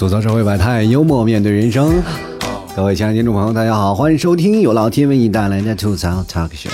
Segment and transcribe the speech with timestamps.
[0.00, 2.02] 吐槽社会百态，幽默面对人生。
[2.74, 6.70] 各位亲爱的听众朋友，大家好，欢迎收听由老 T 为你带来的吐槽 Talk Show。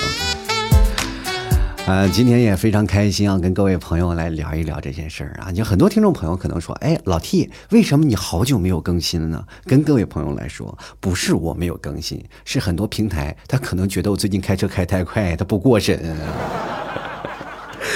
[1.88, 5.50] 呃，今天也非常开心啊，跟各位朋友来聊一聊这件事儿啊。
[5.50, 9.44] 就很多听众朋友可能说，哎，老 T，为什么你好久没有更新了呢？
[9.64, 16.00] 跟各位朋友来说，不是我没有更新，是很多平台他可能觉得我最近开车开太快，他不过审。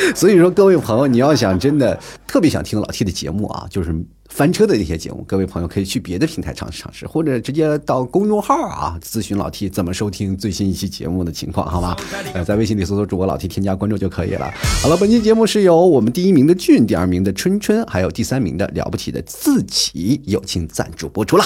[0.15, 3.95] 所以说，各位朋友，你要想真的特别想听老 T 的节目啊，就是
[4.29, 11.97] 翻车的那些节目，各位朋友可以去别的平台尝试尝试，或者直接到公众号啊咨询老 T 怎么收听最新一期节目的情况，好吗？
[12.33, 14.51] 呃，在微信里搜索主播老 T，添加关注就可以了。
[14.83, 21.45] 好了，本期节目是由我们第一名的俊，第二名的春春，还有第三名的了不起的自己友情赞助播出了。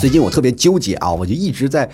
[0.00, 1.88] 最近我特别纠结啊，我就一直在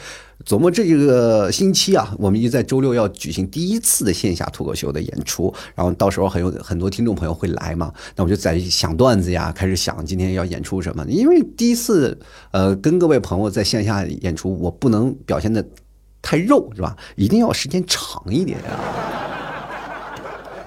[0.49, 12.19] 琢磨这个星期啊，我们一直在周六要举行第一次的线下脱口秀的演出，然后到时候很有很多听众朋友会来嘛，那我就在想段子呀，开始想今天要演出什么，因为第一次
[12.53, 15.63] 呃跟各位朋友在线下演出，我不能表现的
[16.23, 16.97] 太肉是吧？
[17.17, 18.73] 一定要时间长一点啊。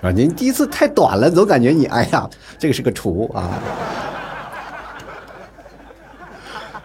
[0.03, 2.29] 啊，您第一次太短了，总感觉你哎呀，
[2.59, 3.59] 这个是个厨啊。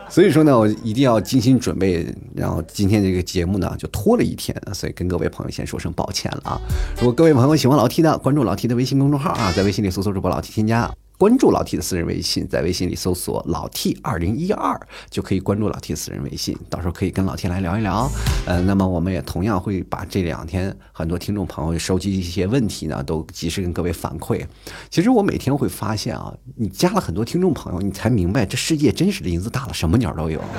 [0.08, 6.60] 所以说呢，我一定要精心准备，然后今天这个节目呢就拖了一天，所以跟各位朋友先说声抱歉了啊！
[6.96, 10.90] 如果各位朋友喜欢老 T 的，关注老 T 的微信公众号啊，在微信里搜索主播老 T 添加。
[11.19, 14.78] 关注老 T 的私人微信，在微信里搜索“老 T 二零一二”
[15.09, 18.06] 就可以关注老 T 私人微信，到时候可以跟老 T 来聊一聊。
[18.45, 24.44] 呃，那么我们也同样会把这两天很多听众朋友收集一些问题呢，都及时跟各位反馈。
[24.91, 30.39] 其实我每天会发现啊，你加了很多听众朋友，你才明白这世界真是林子大了，什么鸟都有。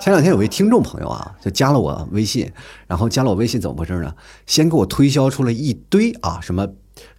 [0.00, 2.50] 前两天有位听众朋友啊，就加了我微信，
[2.86, 4.14] 然后加了我微信怎么回事呢？
[4.46, 6.66] 先给我推销出了一堆啊什么。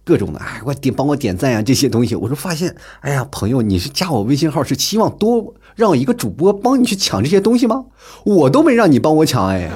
[0.04, 7.84] 各种的，哎，我点帮我点赞呀，这些东西，我就发现，哎呀，朋友，你是加我微信号是期望多让一个主播帮你去抢这些东西吗？
[8.24, 9.70] 我都没让你帮我抢，哎，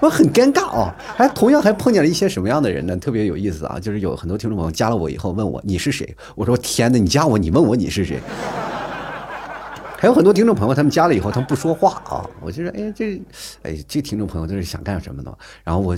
[0.00, 0.94] 我很尴尬啊。
[1.16, 2.96] 还同样还碰见了一些什么样的人呢？
[2.98, 8.20] 特别有意思啊，就是有很多听众朋友加了我以后问我你是谁，我说天哪，你加我，你问我你是谁？
[9.98, 13.20] 还有很多听众朋友他们加了以后他们不说话啊，我觉得哎这，
[13.62, 15.34] 哎这听众朋友这是想干什么呢？
[15.64, 15.96] 然后我。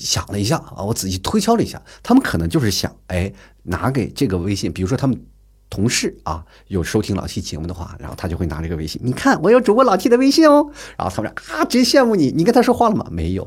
[0.00, 3.30] 想了一下啊，我仔细推敲了一下，他们可能就是想，哎，
[3.64, 5.20] 拿给这个微信，比如说他们
[5.68, 13.06] 同事啊有收听老 T 节目的话，然后他就会拿这个微信，你看我有主播老 T 的微信哦，然后他们说啊，真羡慕你，你跟他说话了吗？
[13.10, 13.46] 没有，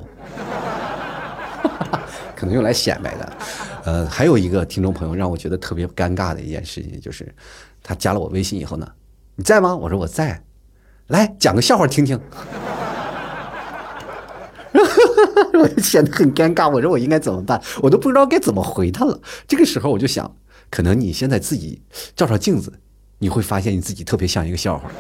[2.36, 3.34] 可能用来显摆的。
[3.86, 7.34] 呃，还有一个听众朋友让我觉得特别尴尬的一件事情，就是
[7.82, 8.88] 他加了我微信以后呢，
[9.36, 9.76] 你在吗？
[9.76, 10.42] 我说我在，
[11.08, 12.18] 来讲个笑话听听。
[15.60, 17.62] 我就显得很尴尬，我说我应该怎么办？
[17.82, 19.20] 我都不知道该怎么回他了。
[19.48, 20.36] 这个时候我就想，
[20.70, 21.82] 可能你现在自己
[22.16, 22.74] 照照镜子，
[23.20, 24.92] 你会发现你自己特别像一个笑话。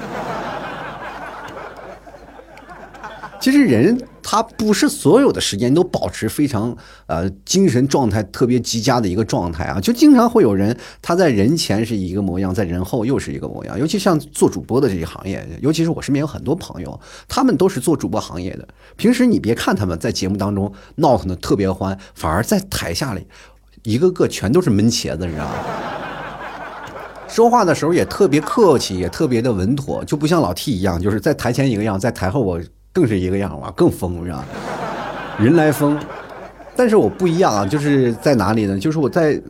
[3.44, 6.74] 其实人他不是所有的时间都保持非常
[7.08, 13.78] 呃精神状态特别极佳的一个状态啊，就经常会有人他在人前是一个模样，在人后又是一个模样。
[13.78, 18.66] 尤其像做主播的这些行业，尤其是我身边有很多朋友，他们都是做主播行业的。
[18.96, 23.28] 平时你别看他们在节目当中闹腾的特别欢，反而在台下里
[23.84, 25.54] 一个个全都是闷茄子，你知道吗？
[27.28, 32.62] 说话的时候也特别客气，也特别的稳妥，就不像老 T 一样，就是在台前一个样，在台后我。
[32.94, 34.46] 更是一个样啊，更疯是吧？
[35.40, 36.00] 人来疯，
[36.76, 38.78] 但是我不一样啊，就是在哪里呢？
[38.78, 39.42] 就是我在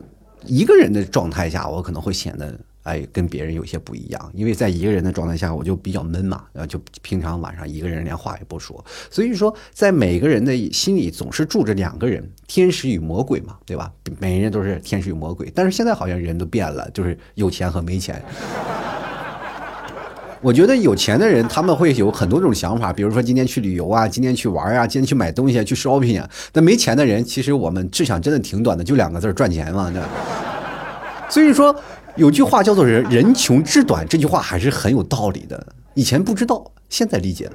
[0.46, 8.82] 一个人的状态下，我可能会显得哎跟别人有些不一样，因为在一个人的状态下，我就比较闷嘛，然后就平常晚上一个人连话也不说。
[9.10, 13.92] 所以说，在每个人的心里总是住着两个人，天使与魔鬼嘛，对吧？
[14.18, 18.22] 每个人都是天使与魔鬼，但是现在好像人都变了，就是有钱和没钱。
[20.44, 26.28] 我觉得有钱的人他们会有很多种想法，比如说今天去旅游啊，今天去玩啊，今天去买东西啊去 shopping 啊。
[26.52, 29.90] 那没钱的人，其实我们志向真的挺短的，就两个字赚钱嘛。
[29.90, 30.06] 对吧
[31.30, 31.74] 所以说
[32.16, 35.66] 有句话叫做“人人穷志短”，这句话还是很有道理的。
[35.94, 37.52] 以前不知道，现在理解了。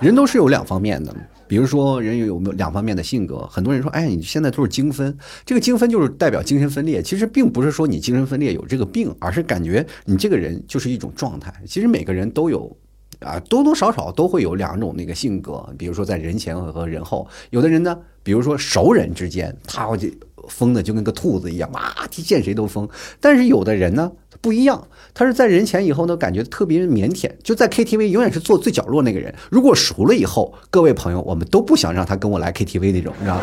[0.00, 1.14] 人都是有两方面的。
[1.46, 3.46] 比如说，人有有没有两方面的性格？
[3.46, 7.02] 很多人说，哎，你现在都是精分，这个精分就是代表精神分裂。
[7.02, 11.52] 其实并不是说你精神分裂有这个病，而是感觉你这个人就是一种状态。
[11.66, 12.76] 其实每个人都有，
[13.20, 15.68] 啊，多多少少都会有两种那个性格。
[15.76, 20.08] 比如说在人前和人后，有的人呢，比如说熟人之间，他就
[20.48, 22.88] 疯的就跟个兔子一样，哇，见谁都疯。
[23.20, 24.10] 但是有的人呢？
[24.44, 29.34] 不一样，他是在人前以后呢，感觉特别腼腆，就在 KTV 永远是坐最角落那个人。
[29.48, 33.40] 如果熟了以后，各位朋友，我们都不想让他跟我来 KTV 那种，你知道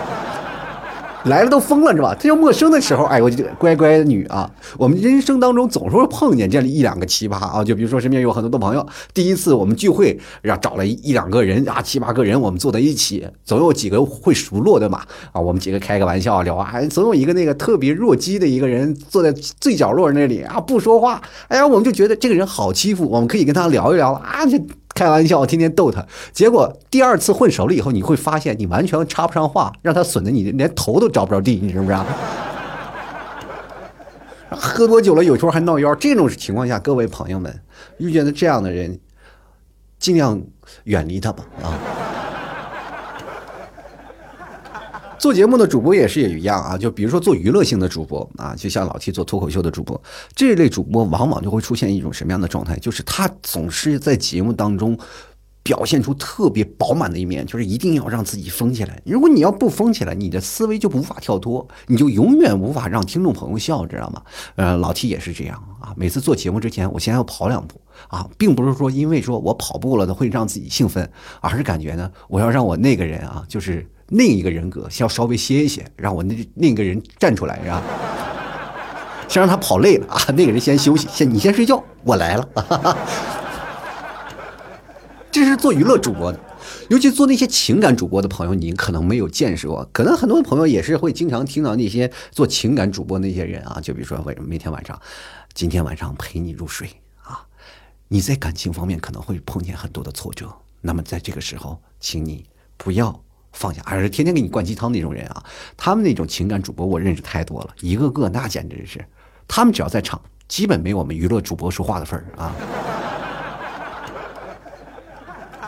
[1.25, 2.15] 来了都疯了是吧？
[2.19, 4.49] 这叫陌生的时候，哎，我就乖乖女啊。
[4.77, 15.01] 我们人生当中总是会碰见这样一两个奇葩啊，就比如说身边有很多的朋友，第一次我们聚会，然后找了一两个人啊，七八个人，我们坐在一起，总有几个会熟络的嘛
[15.31, 24.59] 啊，我们几个开个玩笑聊啊，总有一个那个特别弱鸡的一个人坐在最角落那里啊，不说话，哎呀，我们就觉得这个人好欺负，我们可以跟他聊一聊啊，这。
[25.01, 32.05] 开玩笑，天天逗他，结果第二次混熟了以后，你会发现你完全插不上话，让他损的你连头都着不着地，你知不知道？
[34.51, 37.51] 喝多酒了，有时候还闹腰，这种情况下，各位朋友们
[37.97, 38.99] 遇见的这样的人，
[39.97, 40.39] 尽量
[40.83, 41.73] 远离他吧啊。
[45.21, 50.01] 做节目的主播也是也一样啊，就比如说做娱乐性的主播啊，就像老 T 做脱口秀的主播，
[50.35, 52.75] 这类主播往往就会出现一种什么样的状态？
[52.77, 54.97] 就是他总是在节目当中
[55.61, 58.99] 表现出特别饱满的一面，就是一定要让自己疯起来。
[59.05, 64.23] 如果你要不疯起来，你的思维就无法跳脱，你就永远无法让听众朋友笑，知道吗？
[64.55, 71.07] 呃，老 T 也是这样啊，每次做节目之前，我先要跑两步啊，并不是说因为说我跑步了会让自己兴奋，
[71.41, 73.87] 而是感觉呢，我要让我那个人啊，就是。
[74.11, 77.81] 另一个人格先要稍微歇一歇，让我那另一个人站出来，是吧？
[79.27, 82.49] 先让他跑累了啊，那个人先休息，先你先睡觉，我来了。
[85.31, 86.37] 这是做娱乐主播的，
[86.89, 89.89] 尤其做那些情感主播的朋友，你可能没有见识过。
[89.93, 95.01] 可能很多朋友也是会经常听到那些做情感主播那些人啊，就比如说为什么每天晚上，
[95.53, 96.89] 今天晚上陪你入睡
[97.23, 97.47] 啊？
[98.09, 103.17] 你在感情方面可能会碰见很多的挫折，那么在这个时候，请你不要。
[103.53, 105.43] 放下，还是天天给你灌鸡汤那种人啊！
[105.75, 109.03] 他们那种情感主播，我认识太多了，一个个那简直是，
[109.47, 112.55] 他们只要在场，基本没我们娱乐主播说话的份儿啊，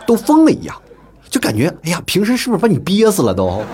[0.07, 0.81] 都疯了一样，
[1.29, 3.63] 就感觉哎呀，平时是不是把你憋死了都？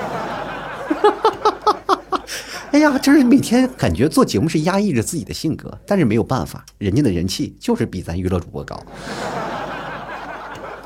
[2.71, 8.79] 哎呀，真是每天感觉做节目是压抑着自己的性格，但是没有办法，人家的人气就是比咱娱乐主播高。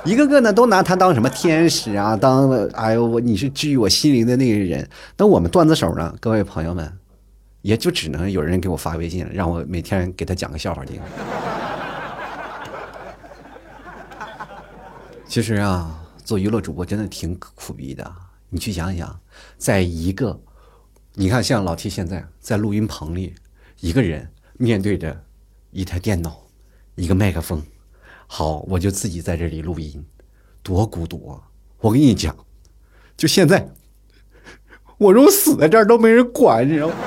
[0.05, 4.87] 一个个呢都拿他当什么天使啊，当哎呦我你是治愈我心灵的那个人。
[5.17, 6.91] 那我们段子手呢，各位朋友们，
[7.61, 10.99] 也就只能有人给我发微信，让我每天给他讲个笑话听。
[15.25, 18.11] 其实啊，做娱乐主播真的挺苦逼的。
[18.49, 19.19] 你去想想，
[19.57, 20.37] 在一个，
[21.13, 23.35] 你看像老 T 现在在录音棚里，
[23.79, 25.23] 一个人面对着
[25.71, 26.41] 一台电脑，
[26.95, 27.63] 一个麦克风。
[28.35, 30.03] 好，我就自己在这里录音，
[30.63, 31.37] 多孤独啊！
[31.77, 32.35] 我跟你讲，
[33.15, 33.69] 就现在，
[34.97, 36.95] 我如果死在这儿都没人管，你知道吗？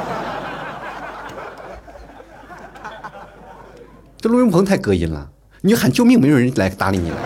[4.19, 5.29] 这录音棚太隔音了，
[5.63, 7.19] 你喊救命，没有人来搭理你了。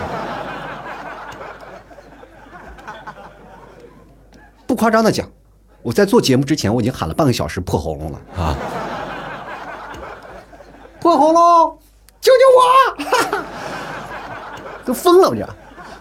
[4.65, 5.29] 不夸张的讲，
[5.83, 8.57] 我在做节目之前，我已经喊了半个小时破喉咙了啊！
[10.99, 11.77] 破喉咙，
[12.19, 12.61] 救救我！
[14.85, 15.47] 都疯了，我这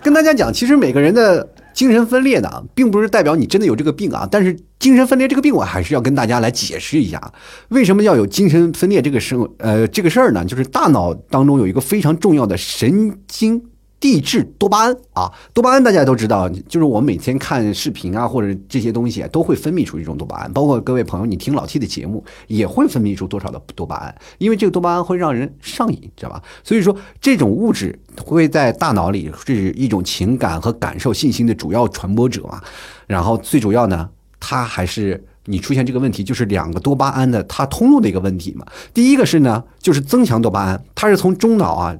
[0.03, 4.27] 跟大家讲，其实每个人的精神分裂呢，并不是代表你真的有这个病啊。
[4.31, 7.21] 但是精神分裂这个病，我还是要跟大家来解释一下，
[7.69, 10.45] 为什么要有精神分裂这个生呃这个事儿呢？
[10.45, 13.63] 就是大脑当中有一个非常重要的神经。
[14.01, 20.51] 地质多巴胺啊，多巴胺大家都知道，就是我们每天看视频啊，或者这些东西都会分泌出一种多巴胺。
[20.55, 26.43] 包括各位朋友，你听老 T 的节目也会分泌出多少的多巴胺，因为这个多巴胺会让人上瘾，知道吧？
[26.65, 32.59] 所以说这种物质会在大脑里是一种情感和感受信息的主要传播者嘛。
[33.07, 34.09] 然后最主要呢，
[34.41, 38.65] 它还是你出现这个问题，就是两个多巴胺的它通路的一个问题嘛。
[38.95, 41.95] 第一个是呢，就是增强多巴胺，它是从中脑啊。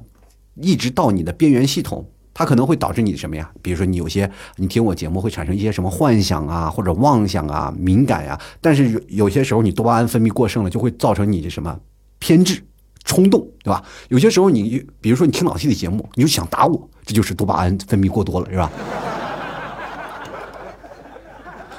[0.55, 3.49] 一直到你的边缘系统，它可能会导致你什么呀？
[3.61, 8.39] 比如说你有些你听我节目会产生一些什么幻想啊，或者妄想啊、敏感呀。
[8.59, 11.79] 但是有有些时候你多巴胺分泌过剩了，就会造成你的什么
[12.19, 12.61] 偏执、
[13.03, 13.83] 冲动，对吧？
[14.09, 18.71] 有些时候你比如说你听老 T 的节目，你就想打我，这就是多巴胺分泌过多了，是吧？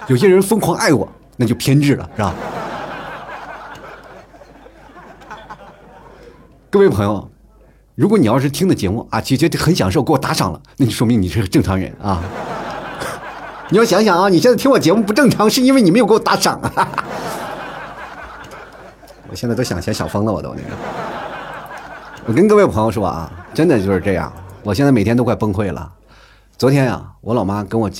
[0.08, 2.34] 有些人疯狂爱我，那就偏执了，是吧？
[6.70, 7.31] 各位朋友。
[7.94, 12.22] 如果你要是听的节目啊，姐姐很享受，给我打赏了，那就说明你是个正常人啊。
[13.68, 16.88] 你要想想啊，你现在听我节目不正常，是因为你没有给我打赏啊。
[19.28, 20.68] 我现在都想钱想疯了，我都那个。
[22.24, 24.32] 我跟各位朋友说啊，真的就是这样，
[24.62, 25.92] 我现在每天都快崩溃了。
[26.56, 27.90] 昨天呀，我老妈跟我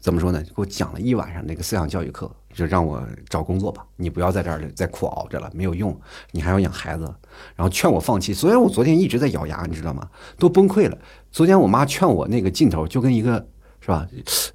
[0.00, 0.42] 怎么说呢？
[0.42, 2.28] 给我讲了一晚上那个思想教育课。
[2.52, 5.98] 就让我找工作吧，你不要在这儿再苦熬着了，没有用，
[6.32, 7.04] 你还要养孩子，
[7.54, 8.34] 然后劝我放弃。
[8.34, 10.06] 虽然我昨天一直在咬牙，你知道吗？
[10.36, 10.98] 都崩溃了。
[11.30, 13.46] 昨天我妈劝我那个劲头，就跟一个
[13.80, 14.04] 是吧，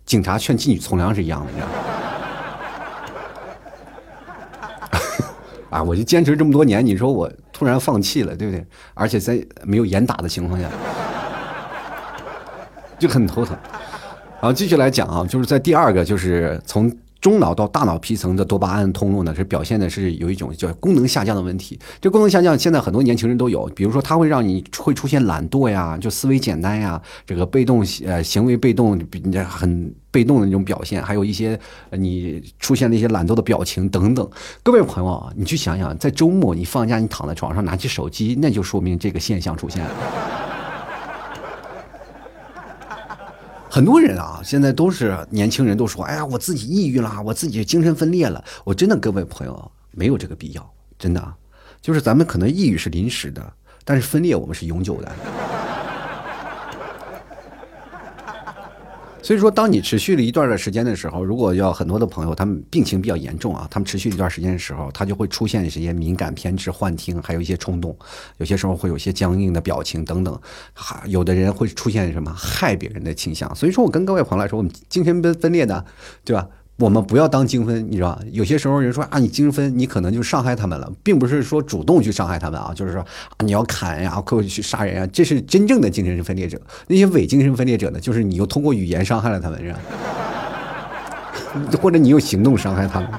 [0.06, 1.74] 警察劝妓女从良是一样的，你知道吗？
[5.78, 8.66] 啊，我就坚持这么多年，你说我突然放弃了，对不对？
[8.94, 10.70] 而且在没有严打的情况下，
[13.00, 13.58] 就很头疼。
[14.42, 16.94] 然后继续来讲啊，就是在第二个，就是从。
[17.25, 21.79] 中脑到大脑皮层的多巴胺通路呢，是表现的是有一种叫功能下降的问题。
[22.00, 28.91] 这功能下降，现在很多年轻人都有，比如说它会让你会出现懒惰呀，就思维简单呀，这个被动呃行为被动，
[29.44, 31.60] 很被动的那种表现，还有一些
[31.94, 34.29] 你出现那些懒惰的表情等等。
[34.62, 40.55] 各位朋友啊，你去想想，在周末你放假，你躺在床上拿起手机，那就说明这个现象出现了。
[43.75, 51.34] 很多人啊，现在都是年轻人，都说：“哎呀，我自己抑郁了，我自己精神分裂了。”我真的，各位朋友，没有这个必要，真的，
[51.82, 53.53] 就是咱们可能抑郁是临时的，
[53.84, 55.12] 但是分裂我们是永久的。
[59.25, 67.98] 所以说，当你持续了一段的时间的时候，如果要很多的朋友，他们病情比较严重啊，他们持续一段时间的时候，他就会出现一些敏感、偏执、幻听，还有一些冲动，
[68.38, 70.39] 有些时候会有些僵硬的表情等等，
[70.74, 73.51] 还有的人会出现什么害别人的倾向。
[73.55, 75.84] 所以说我跟各位朋友来说，我们精神分分裂的，
[76.24, 76.48] 对吧？
[76.77, 78.22] 我们不要当精分，你知道吧？
[78.32, 86.60] 有些时候人说啊，你精分，你可能就伤害他们了，并不是说主动去伤害他们啊，就是说啊，你要砍呀，或者去杀人啊，这是真正的精神分裂者。
[86.88, 89.79] 那些伪精神分裂者呢，就是你又通过语言伤害了他们，是吧？
[91.82, 93.10] 或者你用行动伤害他们。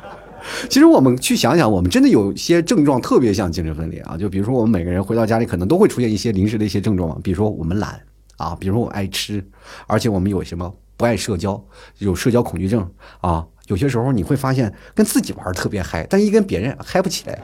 [0.69, 7.99] 其实我们去想想，我们真的有些症状特别像精神分裂啊，就比如说我们每个人回到家里，可能都会出现一些临时的一些症状，比如说我们懒
[8.37, 9.43] 啊，比如说我爱吃，
[9.87, 10.71] 而且我们有什么？
[10.97, 11.63] 不爱社交，
[11.99, 13.47] 有社交恐惧症啊！
[13.67, 17.39] 有些时候你会发现跟自己玩特别嗨，但一跟别人嗨不起来。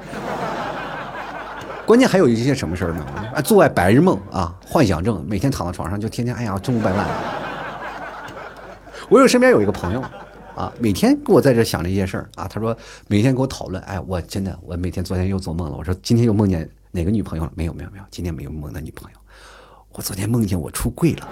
[1.84, 3.04] 关键还有一些什么事儿呢？
[3.34, 7.06] 啊，做爱白日梦啊，幻想症，每天躺在床上就天天哎呀，中五百万。
[9.08, 10.00] 我有身边有一个朋友
[10.54, 12.74] 啊，每天跟我在这想这些事儿啊，他说
[13.08, 15.76] 每天跟我讨论，哎，我真的我每天昨天又做梦了。
[15.76, 17.50] 我说今天又梦见哪个女朋友了？
[17.56, 19.18] 没有没有没有，今天没有梦到女朋友。
[19.90, 21.28] 我昨天梦见我出柜了。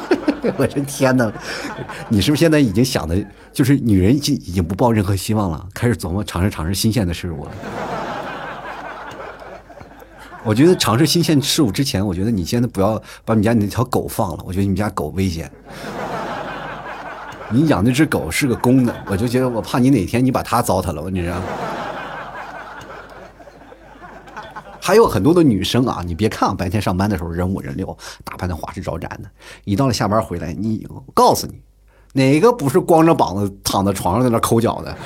[0.56, 1.32] 我的天哪！
[2.08, 3.16] 你是不是现在已经想的，
[3.52, 7.46] 就是女人已经已经不抱任何希望了，开始琢磨尝试尝试新鲜的事物？
[10.44, 14.44] 我觉得尝试新鲜事物之前，我觉得你现在不要把你家那条狗放了。
[14.46, 15.50] 我觉得你家狗危险。
[17.50, 21.36] 你养那只狗是个公的，我就觉得我怕你哪天你把它糟蹋了，你知道。
[24.86, 29.28] 还有很多的女生啊，你别看，白天上班的时候人五人六，打扮的花枝招展的，
[29.64, 31.60] 一到了下班回来，你告诉你，
[32.12, 34.96] 哪个不是光着膀子躺在床上在那抠脚的？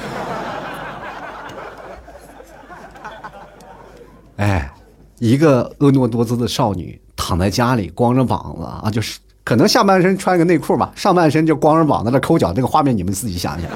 [4.36, 4.70] 哎，
[5.18, 13.70] 一个婀娜多姿的少女躺在家里光着膀子啊，就是可能下半身穿个内裤吧，上半身就光着膀子在那抠脚，那个画面你们自己想想。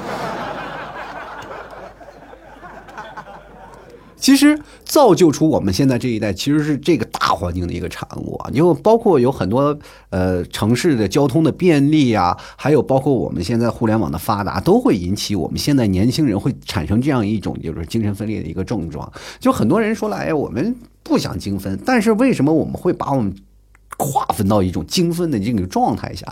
[4.25, 8.49] 其实造就出我们现在这一代，其实是这个大环境的一个产物啊。
[8.51, 9.77] 因为包括有很多
[10.09, 19.13] 呃城市的交通的便利啊，还有包括我们现在互联网的发达，都会引起我们现在年轻人会产生这样一种就是精神分裂的一个症状。
[19.39, 23.31] 就很多人说了，哎，我们不想精分，但是为什么我们会把我们
[23.99, 26.25] 划分到一种精分的这个状态下？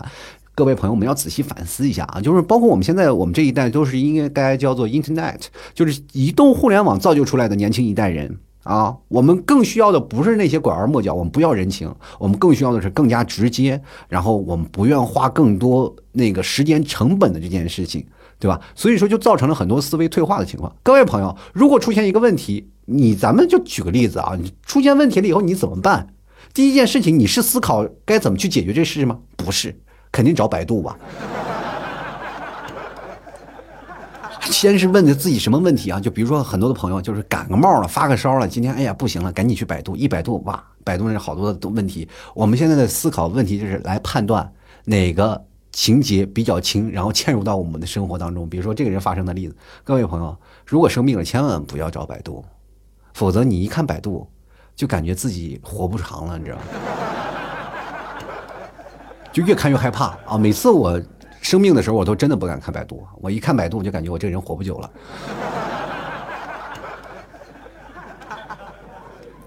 [0.56, 5.40] 各位朋友，我们要仔细反思一下啊，就是包括我们现在我们这一代都是应该叫做 Internet，
[5.74, 8.94] 就是移动互联网造就出来的年轻一代人啊。
[9.08, 18.06] 我们更需要的不是那些拐弯抹角，我们不要人情，我们更需要的是更加直接，然后我们不愿花更多那个时间成本的这件事情，
[18.38, 18.60] 对吧？
[18.76, 20.72] 所以说就造成了很多思维退化的情况。
[20.84, 26.14] 各位朋友，如果出现一个问题，你咱们就举个例子啊，你出现问题了以后你怎么办？
[26.52, 29.18] 第一件事情，你是思考该怎么去解决这事吗？
[29.36, 29.80] 不是。
[30.14, 30.96] 肯定找百度吧，
[34.42, 35.98] 先是问的自己什么问题啊？
[35.98, 42.08] 就比如说很多的朋友就是感个冒了，发个烧了，今天哎呀不行了，赶紧去百度，一百度哇，百度那好多的问题。
[42.32, 44.48] 我们现在的思考问题就是来判断
[44.84, 48.48] 哪个情节比较轻，然后嵌入到我们的生活当中。
[48.48, 52.44] 比如说这个人发生的例子，各位朋友，如果生病了，千万不要找百度，
[53.14, 54.28] 否则你一看百度，
[54.76, 56.62] 就感觉自己活不长了，你知道吗？
[59.34, 60.38] 就越看越害怕啊！
[60.38, 60.98] 每次我
[61.40, 63.04] 生病的时候，我都真的不敢看百度。
[63.20, 64.88] 我一看百度，我就感觉我这人活不久了。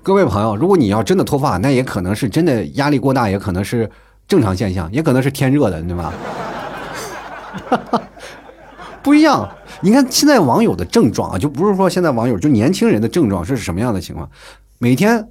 [0.03, 3.89] 各位朋友，如果你要真的脱发，那也可能是真的压力过大，也可能是
[4.27, 6.13] 正常现象，也可能是天热的，对吧？
[9.01, 9.49] 不一样。
[9.79, 14.29] 你看现在网友的症状啊，就不是说现在网友，就年轻人的症状是什么样的情况？
[14.79, 15.29] 每天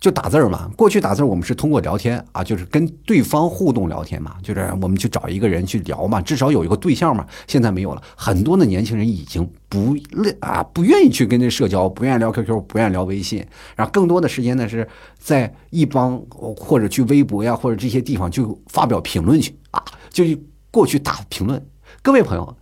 [0.00, 0.70] 就打字儿嘛。
[0.76, 7.26] 过去打字儿我们是通过聊天啊，就是跟对方互动聊天嘛，就是我们去找一个人去聊嘛，至少有一个对象嘛。
[7.46, 9.96] 现在没有了，很多的年轻人已经不
[10.40, 14.86] 啊不愿意去跟这社交，不愿意聊 QQ，不愿意聊微信，然后更多的时间呢是
[15.18, 20.24] 在一帮或者去微博呀或者这些地方就发表评论去啊，就
[20.70, 21.60] 过去打评论。
[22.02, 22.56] 各位朋友，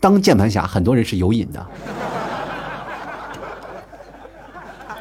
[0.00, 1.66] 当键盘侠很多人是有瘾的。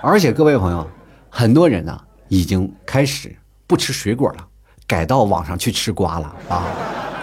[0.01, 0.87] 而且各位朋友，
[1.29, 3.35] 很多人呢已经开始
[3.67, 4.37] 不吃水果了，
[4.87, 6.65] 改到网上去吃瓜了啊！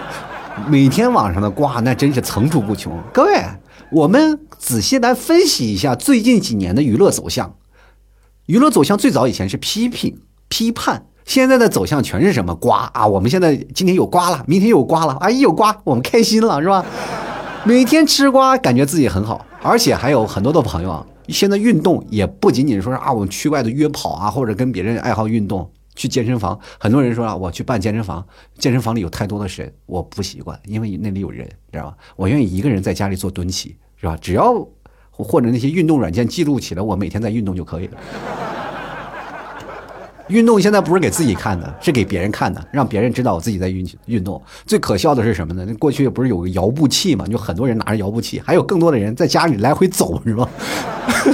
[0.67, 2.97] 每天网上的瓜那真是层出不穷。
[3.13, 3.43] 各位，
[3.91, 7.55] 我们仔细来分析一下最近几年的娱乐走向。
[8.47, 13.05] 娱乐走向最早以前是批评、批判，现在的走向全是什么瓜啊？
[13.05, 16.83] 我们现在今天有瓜了，明天有瓜了，哎，有瓜我们开心了是吧？
[17.63, 21.05] 每天吃瓜，感觉自己很好，而且还有很多的朋友啊。
[21.27, 26.59] 现在运动也不仅仅说是啊，我们去外头约跑啊，或者跟别人爱好运动去健身房。
[26.79, 28.25] 很多人说啊，我去办健身房，
[28.57, 31.97] 健身房里有太多的人，我不习惯，因为那里有人，知道吧？
[32.15, 34.17] 我愿意一个人在家里做蹲起，是吧？
[34.21, 34.53] 只要
[35.11, 37.97] 或者那些运动软件记录起来，我每天在运动就可以了。
[40.29, 44.41] 运动现在不是给自己看的，是给别人看的，让别人知道我自己在运运动。
[44.65, 45.65] 最可笑的是什么呢？
[45.67, 47.25] 那过去不是有个摇步器嘛？
[47.27, 50.49] 就很多人拿着摇步器，还有更多的人在家里来回走，是吧？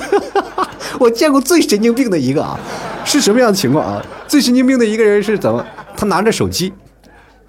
[1.00, 2.58] 我见过最神经病的一个啊，
[3.04, 4.06] 是什么样的情况啊？
[4.28, 5.66] 最神经病的一个人是怎么？
[5.98, 6.72] 他拿着手机，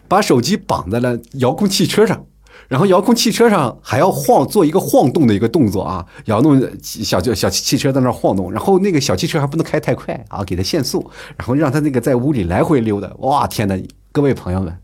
[0.08, 2.24] 把手机绑在了遥控汽车上，
[2.68, 13.12] 然后遥控汽车上还要晃，做一个晃动的一个动作啊，摇动小就小汽车在那晃动，然后那个小汽车还不能开太快啊，给他限速，然后让他那个在屋里来回溜达。
[13.18, 13.76] 哇，天哪！
[14.12, 14.76] 各位朋友们，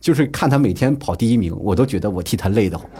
[0.00, 2.88] 就是看他每天跑第一名，我都觉得我替他累得慌。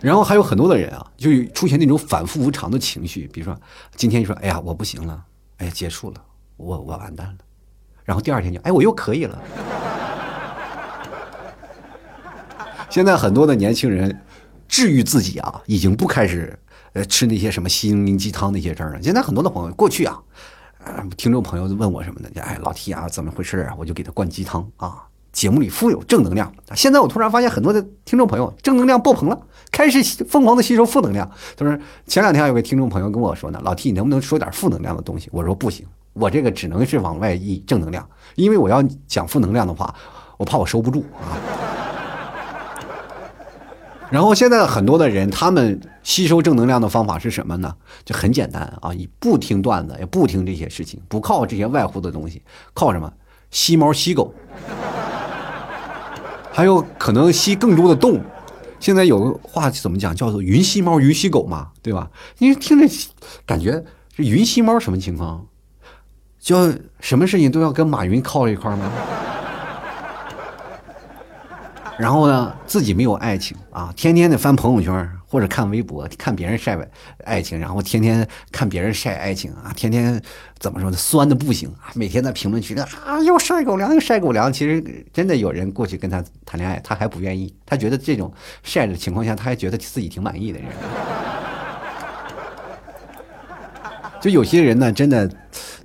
[0.00, 3.60] 然后还有很多的人啊，就出现那种反复无常的情绪，比如说
[3.96, 5.24] 今天你说哎呀我不行了，
[5.56, 6.16] 哎呀结束了，
[6.56, 7.34] 我我完蛋了，
[8.08, 9.38] 然后第二天就哎我又可以了。
[12.88, 14.18] 现在很多的年轻人
[14.66, 16.58] 治愈自己啊，已经不开始
[16.94, 19.02] 呃吃那些什么心灵鸡汤那些事儿了。
[19.02, 20.18] 现在很多的朋友过去啊，
[21.18, 25.04] 听众朋友问我什么的，哎老 T 啊怎么回事啊，我就给他灌鸡汤啊。
[25.30, 29.38] 节目里富有正能量，现在我突然发现很多的听众朋友正能量爆棚了，
[29.70, 31.30] 开始疯狂的吸收负能量。
[31.56, 35.28] 他说前两天有个听众朋友跟我说呢，老 T 你能不能说点负能量的东西？
[35.30, 35.86] 我说不行，
[36.18, 39.94] 我这个只能是往外溢正能量，因为我要讲负能量的话，
[40.36, 41.36] 我怕我收不住啊。
[44.10, 47.74] 然后现在很多的人，他们吸收正能量的方法是什么呢？
[48.06, 53.12] 就很简单啊，以不听段子，也不听这些事情，不靠这些外乎的东西，靠什么？
[53.50, 54.32] 吸猫吸狗。
[56.50, 58.20] 还有可能吸更多的动物，
[58.80, 62.10] 现在有个话怎么讲，叫做“云吸猫，云吸狗”嘛，对吧？
[62.38, 62.88] 因为听着
[63.44, 63.84] 感觉
[64.16, 65.46] 这云吸猫什么情况？
[66.48, 68.90] 就什么事情都要跟马云靠一块吗？
[71.98, 76.78] 然后呢，自己没有爱情啊，天天的翻朋友圈或者看微博，看别人晒
[77.24, 80.18] 爱情，然后天天看别人晒爱情啊，天天
[80.58, 84.50] 怎么说呢，酸的不行啊，每天在评论区里啊又晒狗粮又晒狗粮。
[84.50, 84.82] 其实
[85.12, 88.32] 真的有人过去跟他谈恋爱，他还不愿意，他觉得这种
[88.62, 90.68] 晒的情况下，他还觉得自己挺满意的人。
[94.18, 95.30] 就有些人呢，真的。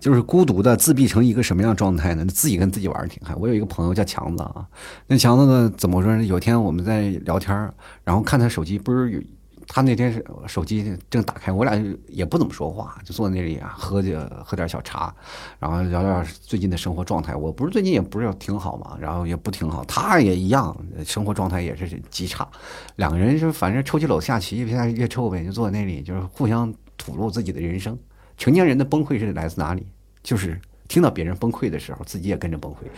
[0.03, 2.25] 就是孤独的自闭成一个什么样状态呢？
[2.25, 3.33] 自己跟自己玩儿挺嗨。
[3.35, 4.67] 我有一个朋友叫强子啊，
[5.07, 6.21] 那强子呢，怎么说呢？
[6.25, 7.55] 有天我们在聊天
[8.03, 9.21] 然后看他手机，不是有
[9.65, 15.15] 他那天手机正打开，我俩也不怎么说话，就坐在那里啊，喝着喝点小茶，
[15.57, 17.33] 然后聊聊最近的生活状态。
[17.33, 22.45] 我不是最近也不是挺好嘛，然后也不挺好，他也一样，生活状态也是极差。
[22.97, 27.97] 两个人就反正抽起篓下棋，越下越臭呗，就坐在那里，就是互相吐露自己的人生。
[28.35, 29.85] 成年人的崩溃是来自哪里？
[30.23, 32.77] 就是听到别人崩溃的时候，自己也跟着崩溃。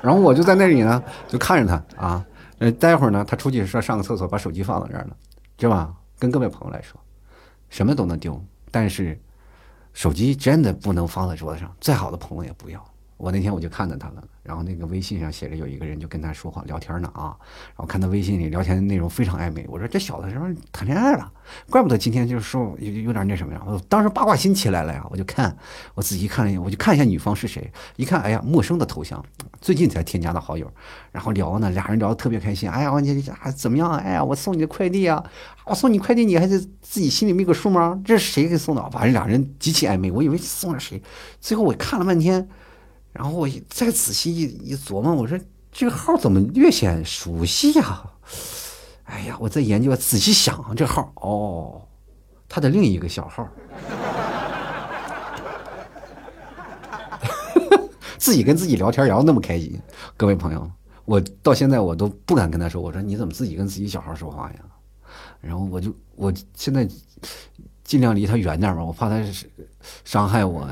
[0.00, 2.24] 然后我就在那里呢，就看着他啊。
[2.58, 5.14] 呃，待会儿呢，他出去说上个厕所，把手机放在这儿了，
[5.58, 5.92] 是吧？
[6.18, 6.98] 跟各位朋友来说，
[7.68, 9.20] 什么都能丢，但是
[9.92, 11.70] 手机真的不能放在桌子上。
[11.80, 12.82] 再好的朋友也不要。
[13.16, 17.32] 我那天我就看到他了，然后那个微信上写着有一个人就跟他说话聊天呢啊，
[17.68, 21.32] 然后看他微信里聊天的内容非常暧昧，我说这小子是不是谈恋爱了？
[21.70, 25.56] 怪不得今天就是说有有点那什么呀，我当时八卦心起来了呀，我就看，
[25.94, 29.24] 我仔细看了一眼，我就看一下女方是谁，一看，哎呀，陌生的头像，
[29.62, 30.70] 最近才添加的好友，
[31.10, 33.90] 然后聊呢，俩人聊得特别开心，哎呀，我你还怎么样？
[33.92, 35.24] 哎呀，我送你的快递啊，
[35.64, 37.98] 我送你快递，你还是自己心里没个数吗？
[38.04, 38.90] 这是谁给送的？
[38.90, 41.02] 反正俩人极其暧昧，我以为送了谁，
[41.40, 42.46] 最后我看了半天。
[43.16, 45.38] 然后我再仔细一一琢磨，我说
[45.72, 48.02] 这个号怎么略显熟悉呀？
[49.04, 51.80] 哎呀，我在研究，仔细想这号哦，
[52.46, 53.48] 他的另一个小号，
[58.18, 59.80] 自己跟自己聊天聊那么开心，
[60.16, 60.70] 各位朋友，
[61.06, 64.56] 我到现在我都不敢跟他说，我说你怎么自己跟自己小号说话呀？
[65.40, 66.86] 然后我就我现在
[67.82, 69.24] 尽量离他远点吧，我怕他
[70.04, 70.68] 伤害我。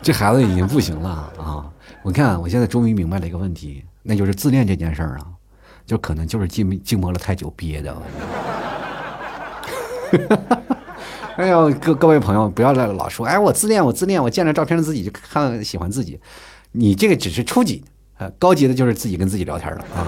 [0.00, 1.08] 这孩子已经不行了
[1.38, 1.64] 啊！
[2.02, 5.26] 我看我现在终于明白了一个问题，那就是自恋这件事儿啊，
[5.84, 7.96] 就可能就是静静默了太久憋的。
[11.36, 16.18] 哎呦，各各位朋友，不要老老说，哎，我自恋，我自恋，我见了照片的自己就看喜欢自己，
[16.72, 17.84] 你这个只是初级，
[18.18, 20.06] 呃，高级的就是自己跟自己聊天了啊。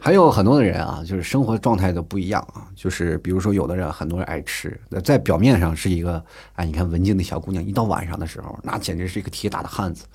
[0.00, 2.66] 还有很多的人啊，就是生活状态都不一样啊。
[2.74, 6.22] 就是比如说，有的人很多人爱吃，在表面上是一个
[6.54, 10.06] 啊，你看文静的小姑娘，一到晚上的时候，那简直是一个铁打的汉子。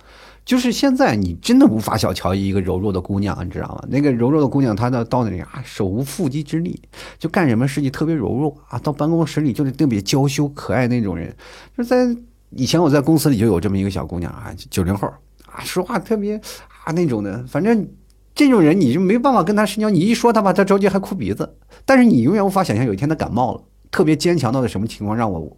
[0.44, 3.84] 就是现在你真的无法小瞧一个柔弱的姑娘，你知道吗？
[3.90, 6.80] 那个柔弱的姑娘，她到到那里啊，手无缚鸡之力，
[7.18, 8.78] 就干什么事情特别柔弱啊。
[8.80, 11.36] 到办公室里就是特别娇羞可爱那种人。
[11.78, 12.08] 就在
[12.52, 15.08] 以前我在公司里就有这么一个小姑娘啊，九零后
[15.46, 16.40] 啊，说话特别
[16.84, 17.88] 啊那种的，反正。
[18.36, 21.58] 这种人你就没办法跟他深交，你一说他吧，他着急还哭鼻子。
[21.86, 25.58] 但是你永远无法想象有一天他感冒了，特别坚强到的什么情况让我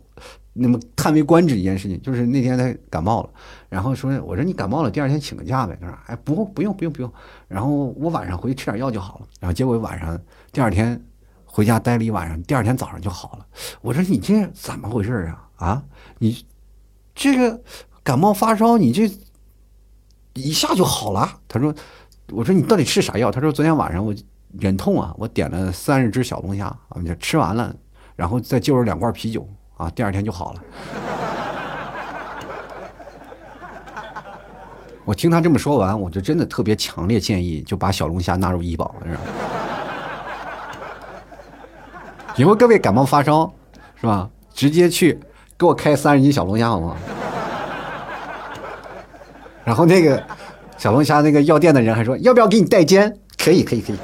[0.54, 3.30] 那么叹为观止一件事情，就是那天他感冒了，
[3.68, 5.76] 然后说我说你感冒了，第二天请个假呗。
[5.82, 7.12] 他说哎不不用不用不用，
[7.48, 9.26] 然后我晚上回去吃点药就好了。
[9.40, 10.20] 然后结果晚上
[10.52, 11.04] 第二天
[11.46, 13.46] 回家待了一晚上，第二天早上就好了。
[13.82, 15.84] 我说你这怎么回事啊啊
[16.20, 16.46] 你
[17.16, 17.60] 这个
[18.04, 19.12] 感冒发烧你这
[20.36, 21.40] 一下就好了？
[21.48, 21.74] 他说。
[22.34, 23.32] 我说你到底吃啥药？
[23.32, 24.14] 他说昨天晚上我
[24.60, 27.74] 忍痛啊，我点了三十只小龙虾啊，就吃完了，
[28.18, 30.62] 然后再就着两罐啤酒啊，第二天就好了。
[35.06, 39.22] 我听他这么说完，我就真的特别强烈建议，就把小龙虾纳入医保，是吧？
[42.36, 43.50] 以后各位感冒发烧
[43.96, 44.30] 是吧？
[44.54, 45.18] 直接去
[45.58, 46.98] 给我开三十斤小龙虾好吗？
[49.64, 50.22] 然后那个。
[50.78, 53.18] 小龙虾那个药店的人还说要不要给你代煎？
[53.38, 53.96] 可以可以可以。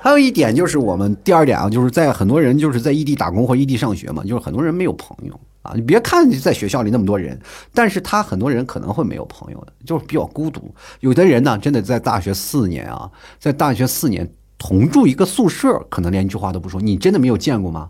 [0.00, 5.72] 还有一点就是我们第二点啊，就是在很多人就是在异地打工或异地上学嘛，就是很多人没有朋友啊。
[5.74, 7.40] 你别看在学校里那么多人，
[7.72, 10.74] 但是他很多人可能会没有朋友的，就是比较孤独。
[11.00, 16.80] 有的人呢，真的在大学四年啊，在大学四年同住一个宿舍，可能连一句话都不说。
[16.82, 17.88] 你真的没有见过吗？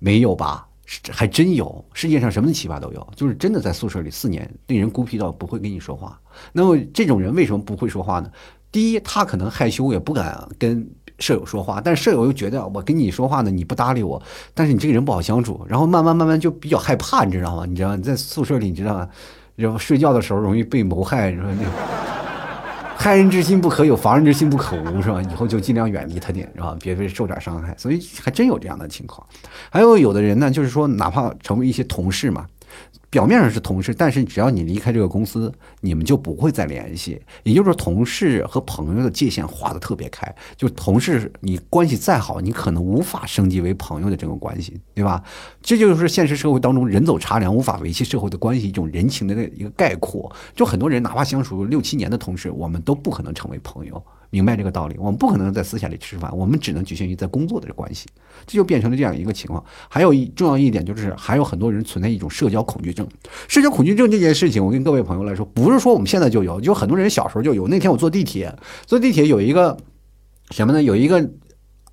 [0.00, 0.66] 没有吧？
[1.10, 6.20] 还真有，世界上什么奇葩都有，就是真的在宿舍里四年，令人孤僻到不会跟你说话。
[6.52, 8.30] 那么这种人为什么不会说话呢？
[8.70, 10.86] 第一，他可能害羞，也不敢跟
[11.18, 17.64] 舍友说话，但是舍友又觉得我跟你说话呢，你不搭理我，但是你这个人不好相处，然后慢慢慢慢就比较害怕，你知道吗？
[17.66, 19.08] 你知道你在宿舍里，你知道吗？
[19.56, 22.13] 然后睡觉的时候容易被谋害，你说那。
[22.96, 25.20] 害人之心不可有，防人之心不可无，是吧？
[25.20, 26.76] 以后就尽量远离他点，是吧？
[26.80, 27.74] 别被受点伤害。
[27.76, 29.26] 所以还真有这样的情况。
[29.70, 32.46] 还有有的人呢，就是说，哪怕成为一些同事嘛。
[33.14, 37.22] 表面上是同事，但是只要你离开这个公司，你们就不会再联系。
[37.44, 40.34] 也就是说，同事和朋友的界限划得特别开。
[40.56, 45.22] 就同事，你关系再好，你可能无法升级为朋友的这种关系，对吧？
[45.62, 50.28] 这就是现实社会当中人走茶凉，无法维系社会的关系一种人情的一个概括。
[50.56, 54.04] 就很多人哪怕相处六七年的同事，我们都不可能成为朋友。
[54.34, 58.08] 明白这个道理，我们不可能在私下里吃饭，我们只能局限于在工作的关系，
[58.48, 59.64] 这就变成了这样一个情况。
[59.88, 63.06] 还有一重要一点就是，还有很多人存在一种社交恐惧症。
[63.46, 67.68] 社交恐惧症这件事情，我跟各位朋友来说，不是说我们现在就有，就很多人小时候就有。
[67.68, 68.52] 那天我坐地铁，
[68.86, 69.76] 坐地铁有一个
[70.50, 70.82] 什么呢？
[70.82, 71.30] 有一个。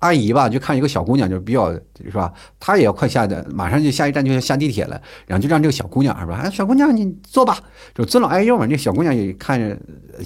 [0.02, 2.32] 阿姨吧，就看一个小姑娘，就比较是吧？
[2.58, 6.40] 她也要快下的，马上就下一站就要下地铁了，然后就让这个小姑娘是吧？
[6.42, 7.56] 哎，小姑娘你坐吧，
[7.94, 8.66] 就尊老爱幼嘛。
[8.66, 9.78] 那小姑娘也看着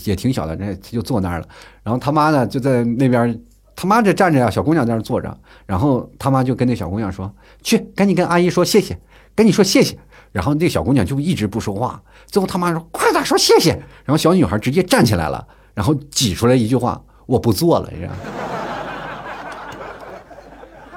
[0.04, 1.46] 也挺小的，那就坐那儿了。
[1.82, 3.38] 然后他妈呢就在那边，
[3.76, 5.38] 他妈这站着呀，小姑娘在那坐着。
[5.66, 7.30] 然后他妈就跟那小姑娘说
[7.62, 8.98] ：“去，赶紧跟阿姨说谢谢，
[9.34, 9.98] 赶紧说谢谢。”
[10.32, 12.02] 然后那小姑娘就一直不说话。
[12.26, 13.72] 最后他妈说：“快点说谢谢。”
[14.04, 18.14] 然后小女孩直接站起来了，然后挤出来一句话：“我不坐了。”是吧？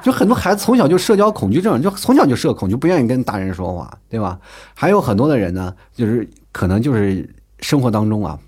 [0.03, 4.39] 就很多孩子从小就社交恐惧症，就从小就社恐，就不愿意跟大人说话，对吧？
[4.73, 7.27] 还有很多的人呢，就是可能就是
[7.59, 8.39] 生活当中啊，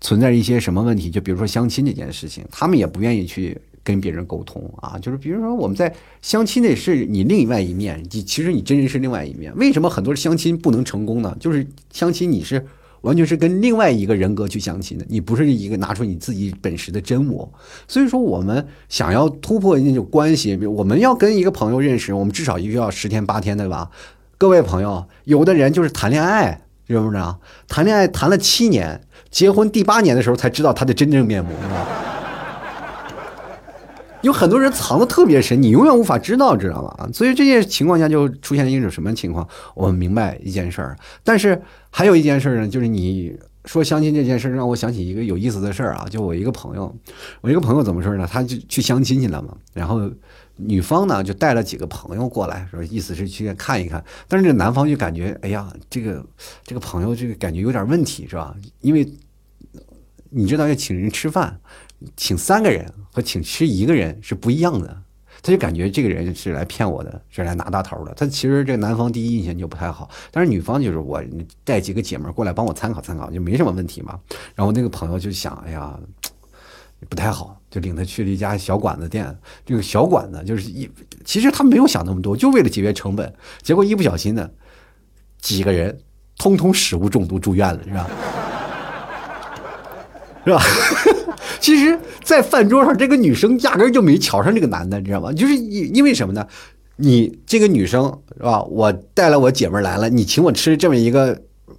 [0.00, 4.98] 存在一些什么问题，就比如说相亲这件事情，他们也不愿意去跟别人沟通啊。
[4.98, 9.54] 就是比如说我们在相亲那是你另外一面，你其实你真人是另外一面。
[9.56, 11.36] 为什么很多相亲不能成功呢？
[11.40, 12.64] 就是相亲你是。
[13.04, 17.48] 完全是跟另外一个人格去相亲的，你不是一个拿出你自己本实的真我。
[17.86, 23.90] 所以说，我们想要突破那种关系，我们要跟一个朋友认识，我们至少需要十天八天，对吧？
[24.38, 27.38] 各位朋友，有的人就是谈恋爱知不知道？
[27.68, 31.86] 谈恋爱谈了七年，结婚第八年的时候才知道他的真正面目，对吧
[34.24, 37.08] 有很多人藏的特别深，你永远无法知道，知道吗？
[37.12, 39.46] 所以这些情况下就出现一种什么情况？
[39.74, 41.60] 我们明白一件事儿，但是
[41.90, 46.94] 还有一件事儿呢，就是你说相亲这件事儿让我想起一个有意思的事儿啊，就我一个朋友，
[47.42, 48.26] 我一个朋友怎么说呢？
[48.26, 50.10] 他就去相亲去了嘛，然后
[50.56, 56.24] 女方呢就带了几个朋友过来，说意思是去看一看，但是这男方就感觉，哎呀，这个
[56.64, 58.56] 这个朋友这个感觉有点问题，是吧？
[58.80, 59.06] 因为
[60.30, 61.60] 你知道要请人吃饭。
[62.16, 65.02] 请三个人和请吃一个人是不一样的，
[65.42, 68.14] 他就感觉这个人是来骗我的，是来拿大头的。
[68.14, 71.22] 他其实这男方第一印象就不太好，但是女方就是我
[71.64, 74.18] 带几个姐们过来帮我参考参考，就没什么问题嘛。
[74.54, 75.98] 然后那个朋友就想，哎呀，
[77.10, 79.36] 不太好，就领他去了一家小馆子店。
[79.66, 80.90] 这个小馆子就是一，
[81.24, 83.34] 其实他没有想那么多，就为了节约成本。
[83.60, 84.50] 结果一不小心呢，
[85.38, 86.00] 几个人
[86.38, 88.08] 通通食物中毒住院了，是吧？
[90.44, 90.62] 是吧？
[91.60, 95.32] 其实，在饭桌上，这个女生压根就没瞧上这个男的，你知道吗？
[95.32, 96.46] 就是因因为什么呢？
[96.96, 98.04] 你这个女生
[98.36, 98.62] 是吧？
[98.62, 101.36] 我带了我姐妹来了，你请我吃这么一个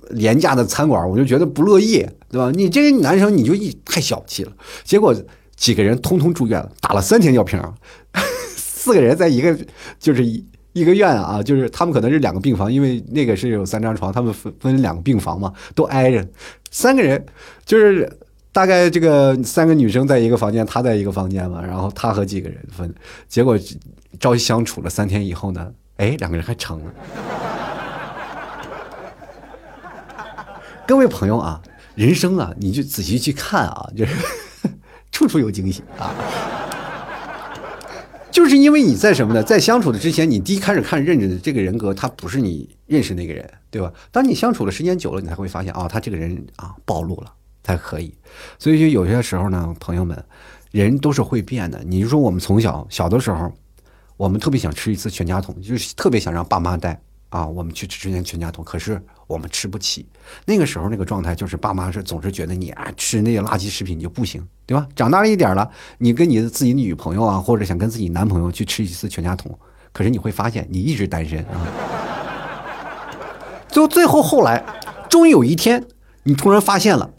[0.09, 2.51] 廉价的餐馆，我就觉得不乐意，对吧？
[2.53, 4.51] 你这个男生你就一太小气了。
[4.83, 5.15] 结果
[5.55, 7.61] 几个人通通住院了，打了三天吊瓶，
[8.57, 9.57] 四个人在一个
[9.97, 16.27] 就是一一个院啊，就是他们可能是两个病房，因为那个是有三张床，他们分分两个病房嘛，都挨着，
[16.71, 17.25] 三个人
[17.65, 18.11] 就是。
[18.55, 22.95] 大概这个三个女生在一个房间，他在一个房间嘛，然后他和几个人分，
[23.27, 23.59] 结果
[24.17, 26.93] 朝夕相处了三天以后呢，哎，两个人还成了。
[30.87, 31.61] 各位朋友啊，
[31.95, 34.15] 人生啊，你就仔细去看啊，就是
[35.11, 36.15] 处处有惊喜啊。
[38.31, 39.43] 就是因为你在什么呢？
[39.43, 43.91] 在相处的之前，你第一开始看认识的这个人格，他不是你认识那个人，对吧？
[44.13, 47.33] 当你相处的时间久了，你才会发现啊，他这个人啊暴露了。
[47.65, 48.13] 才可以，
[48.59, 50.23] 所以就有些时候呢，朋友们，
[50.69, 51.81] 人都是会变的。
[51.83, 53.51] 你就说我们从小小的时候，
[54.17, 58.63] 我们特别想吃一次全家桶，就是特别想让爸妈带啊，我们去吃全全家桶。
[58.63, 60.07] 可是我们吃不起，
[60.45, 64.87] 那个时候那个状态就是爸妈是总是觉得你啊吃那些垃圾食品就不行，对吧？
[64.95, 69.57] 长大了一点了，你跟你的自己女朋友啊，或者想跟自己男朋友去吃一次全家桶，
[69.91, 71.65] 可是你会发现你一直单身啊。
[73.69, 74.63] 最后最后后来，
[75.09, 75.83] 终于有一天，
[76.21, 77.09] 你突然发现了。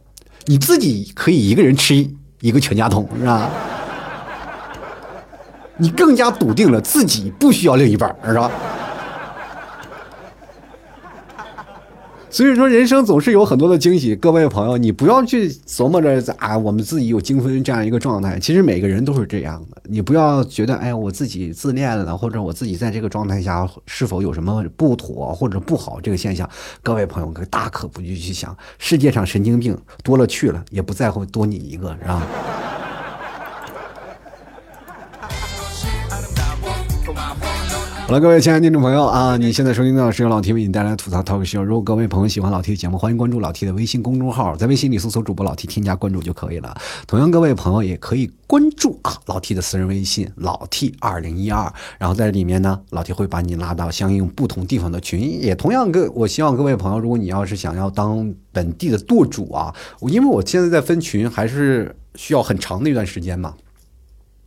[0.46, 2.08] 你自己可以一个人吃
[2.40, 3.50] 一个全家桶，是吧？
[5.76, 8.50] 你更加笃定了自己不需要另一半，是吧？
[12.36, 14.14] 所以说，人生总是有很多的惊喜。
[14.14, 18.38] 各位朋友，你不要去琢磨着啊，我们自己有精分这样一个状态。
[18.38, 19.80] 其实每个人都是这样的。
[19.84, 26.46] 你不要觉得，哎，我自己自恋了，或者我自己在这个状态下是否有什么不妥或者不好这个现象。
[26.82, 28.54] 各位朋友，可大可不去去想。
[28.78, 32.22] 世界上神经病多了去了，也不在乎多你一个，是吧？
[38.06, 41.60] 好了，各位亲爱的听众朋友啊，你现在收听到的是由老 T 为你带来的吐槽 talk show。
[41.60, 46.72] 如果各位朋友喜欢老 T 的节目，欢迎关注老 T 的微信公众号，在微信里搜索主播老 T，添加关注就可以了。
[47.08, 55.42] 同样，各位朋友也可以关注啊老 T 的私人微信老 T 二零一二，然后在里面呢，老 T 会把你拉到相应不同地方的群。
[55.42, 63.52] 也同样，各我希望各位朋友，如果你要是想要当本地的舵主啊，因为我现在在分群，还是需要很长的一段时间嘛。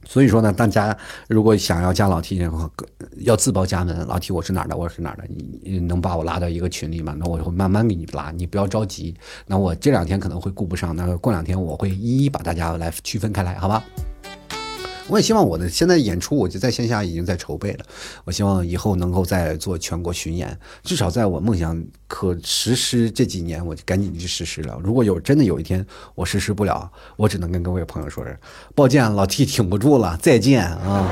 [0.05, 2.69] 所以说呢，大家如果想要加老 T 的话，
[3.17, 4.05] 要自报家门。
[4.07, 4.75] 老 T，我是哪儿的？
[4.75, 5.23] 我是哪儿的？
[5.63, 7.15] 你能把我拉到一个群里吗？
[7.19, 9.13] 那我会慢慢给你拉，你不要着急。
[9.45, 13.83] 那我这两天可能会顾不上，那过两天我会一一把大家来区分开来，好吧？
[15.09, 17.85] 我也希望我的现在演出，我就在线下已经在筹备了。
[18.23, 24.79] 我希望以后能够再做全国巡演，至少在我梦想可实施这几年，我就赶紧去实施了。
[24.83, 28.37] 如果有真的有一天我实施不了，我只能跟各位朋友说声
[28.75, 31.09] 抱歉，老 T 挺不住了，再见啊。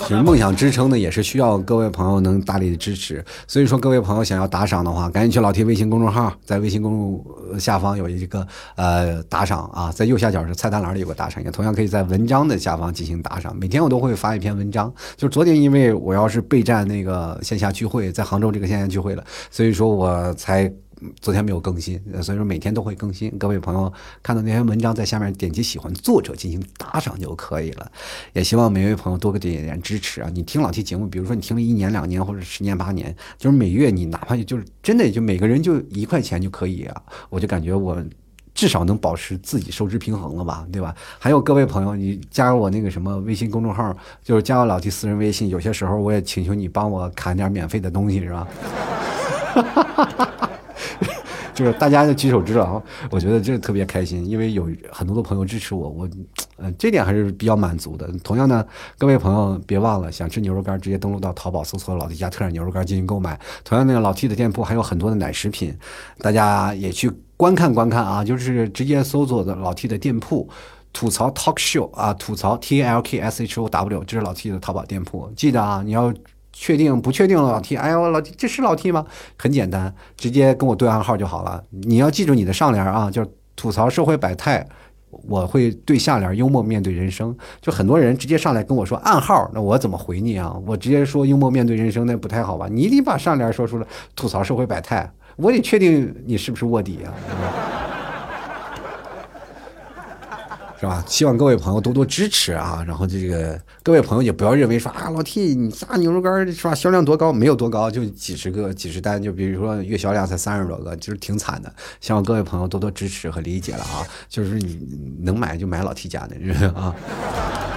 [0.00, 3.24] 其实梦想支撑呢，也是需要各位朋友能大力的支持。
[3.46, 6.92] 所以说，各位朋友想要打赏的话，赶紧去老 T 微信公众号，在微信公
[7.48, 13.56] 众下方有一个呃打赏啊，在右下角是菜单栏里有个打赏，也同样可以在文章的下方进行打赏。
[13.56, 20.70] 每天我都会发一篇文章，就昨天因为我要是备战那个线下聚会，在杭州这个线下聚会了，所以说我才。
[21.20, 23.30] 昨天没有更新，所以说每天都会更新。
[23.38, 27.90] 各位朋友看到那篇文章，在下面点击喜欢作者进行打赏就可以了。
[28.32, 30.30] 也希望每位朋友多给点点支持啊！
[30.32, 38.02] 你听老 T 节目，比如说你听了一年、两年或者十年、八年，就是每月你哪怕就是真的就每个人就一块钱就可以啊，我就感觉我
[38.54, 40.94] 至少能保持自己收支平衡了吧，对吧？
[41.18, 48.46] 还有各位朋友，你加入我那个什么微信公众号，就是加我老提私人微信，有些时候我也请求你帮我砍点免费的东西，是吧？
[51.54, 56.08] 就是大家就举手之劳，我觉得这特别开心，因为有很多的朋友支持我，我，
[56.58, 58.06] 嗯，这点还是比较满足的。
[58.24, 58.66] 同样呢，
[58.98, 63.38] 各位朋友别忘了，想吃牛肉干，直接登录到淘宝搜索“老 T 家特产牛肉干”进行购买。
[63.62, 65.72] 同样，那个老 T 的店铺还有很多的奶食品，
[66.18, 70.48] 大家也去观看观看啊，就是直接搜索的老 T 的店铺，
[70.92, 76.12] 吐槽 Talk Show 啊，吐槽 T L K S H O W，这是老 T 的淘宝店铺，记得啊，你要。
[76.54, 79.04] 确定不确定，老 T，哎呦，老 T，这是老 T 吗？
[79.36, 81.62] 很简单，直接跟我对暗号就好了。
[81.70, 84.66] 你要记住你的上联啊，就是吐槽社会百态，
[85.28, 87.36] 我会对下联幽默面对人生。
[87.60, 90.56] 就很多人直接上来跟我说暗号，那我怎么回你啊？
[90.64, 92.68] 我直接说幽默面对人生，那不太好吧？
[92.70, 97.10] 你得把上联说出来，吐槽社会百态，我得确定你是不是卧底啊。
[100.78, 101.04] 是吧？
[101.06, 102.84] 希望各位朋友多多支持啊！
[102.86, 106.74] 然后这个各位朋友也不要认为说啊，老 T 你家牛肉干是吧？
[106.74, 107.32] 销量多高？
[107.32, 111.72] 没有多高，就几十个、几十单，就比如说月销量才三十多个，就是挺惨的。
[112.00, 114.06] 希望各位朋友多多支持和理解了啊！
[114.28, 114.78] 就是你
[115.20, 116.36] 能买就买老 T 家的，
[116.70, 116.94] 啊。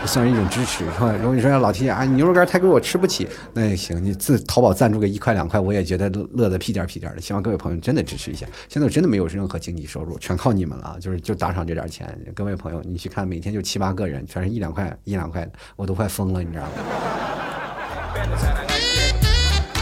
[0.05, 1.13] 算是一种支持，是吧？
[1.17, 7.21] 如果你说老 T 啊，牛肉干太贵，我吃不起，那也行，你自淘宝赞助个一块两块，我也觉得乐得屁颠屁颠的。
[7.21, 8.45] 希望各位朋友真的支持一下。
[8.69, 12.07] 现在我真的没有任何经济收入，全靠你们了，就是就打赏这点钱。
[12.33, 16.71] 各位朋友，你去看，每天就七八个人，全是一两块一两块的，我都快疯了，你知道吗？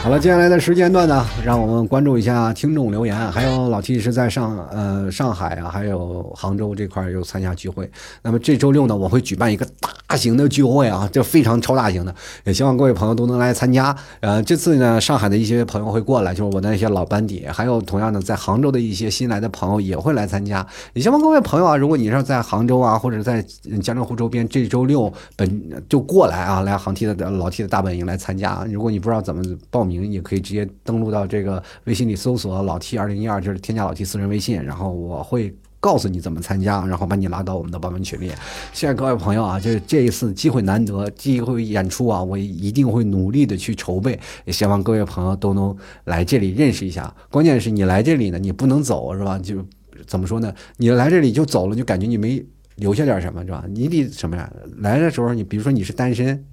[0.05, 3.15] 好了，接下来的时间段呢，让我们关注一下听众留言。
[3.31, 7.89] 还有老 T 是在上呃上海啊，还有杭州这块又参加聚会。
[8.21, 9.65] 那么这周六呢，我会举办一个
[10.05, 12.13] 大型的聚会啊，这非常超大型的，
[12.43, 13.95] 也希望各位朋友都能来参加。
[14.19, 20.63] 呃，这次呢，上海的一些朋友会过来，就是我的那些老班底，还有同样的在杭州的一些新来的朋友也会来参加。
[20.93, 23.43] 也希望各位朋友啊，如果你是在杭州啊，或者在
[23.81, 28.63] 江浙沪周边，这周六本就过来啊，来杭 T 的老 T 的大本营来参加。
[28.69, 29.41] 如果你不知道怎么
[29.71, 29.94] 报名。
[29.99, 38.29] 你也可以直接登录到这个微信里搜索“老 T 二零一二”，就是添加老 T 私人微信，然后我会告诉你怎么参加，然后把你拉到我们的报名群里。
[38.73, 47.13] 谢谢各位朋友啊，就是这一次机会难得，机会演出啊，我一定会努力的去筹备，也希望各位朋友都能来这里认识一下。
[47.29, 49.37] 关键是你来这里呢，你不能走是吧？
[49.37, 49.63] 就
[50.07, 50.51] 怎么说呢？
[50.77, 52.43] 你来这里就走了，就感觉你没
[52.77, 53.63] 留下点什么是吧？
[53.69, 54.51] 你得什么呀？
[54.79, 56.43] 来的时候你比如说你是单身，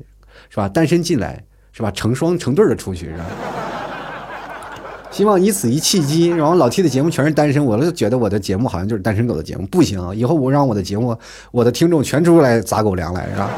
[0.50, 0.68] 是吧？
[0.68, 1.42] 单身进来。
[1.72, 1.90] 是吧？
[1.90, 3.24] 成双成对的出去是吧？
[5.10, 11.14] 希望以此一契机，然后老 T 的节目全是单身，我就觉得我的节目好像就是单身狗的节目，不行，以后我让我的节目，
[11.50, 13.50] 我的听众全出来砸狗粮来，是吧？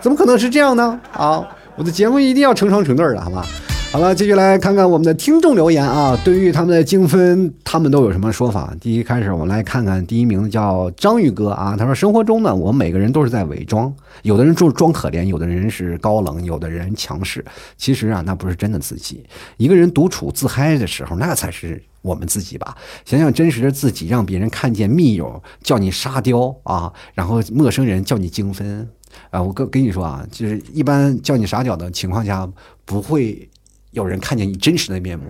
[0.00, 1.00] 怎么可能是这样呢？
[1.12, 1.42] 啊，
[1.74, 3.42] 我的节目一定要成双成对的，好吗？
[3.90, 6.14] 好了，继续来看看我们的听众留言啊。
[6.22, 8.76] 对于他们的精分，他们都有什么说法？
[8.78, 11.74] 第一开始，我们来看看第一名叫张宇哥啊。
[11.74, 17.42] 他说：“生活中呢，我们每个人都是在伪装，有的人就是装可怜，有的人是高冷，有的人强势。
[17.78, 19.24] 其实啊，那不是真的自己。
[19.56, 22.76] 一个人独处自嗨的时候，那才是我们自己吧。
[23.06, 28.86] 想想真实的自己，让别人看见密友叫你沙雕啊，然后陌生人叫你精分
[29.30, 29.42] 啊。
[29.42, 32.46] 我跟跟你说啊，就是一般叫你傻屌的情况下，
[32.84, 33.48] 不会。”
[33.90, 35.24] 有人看见你真实的面目，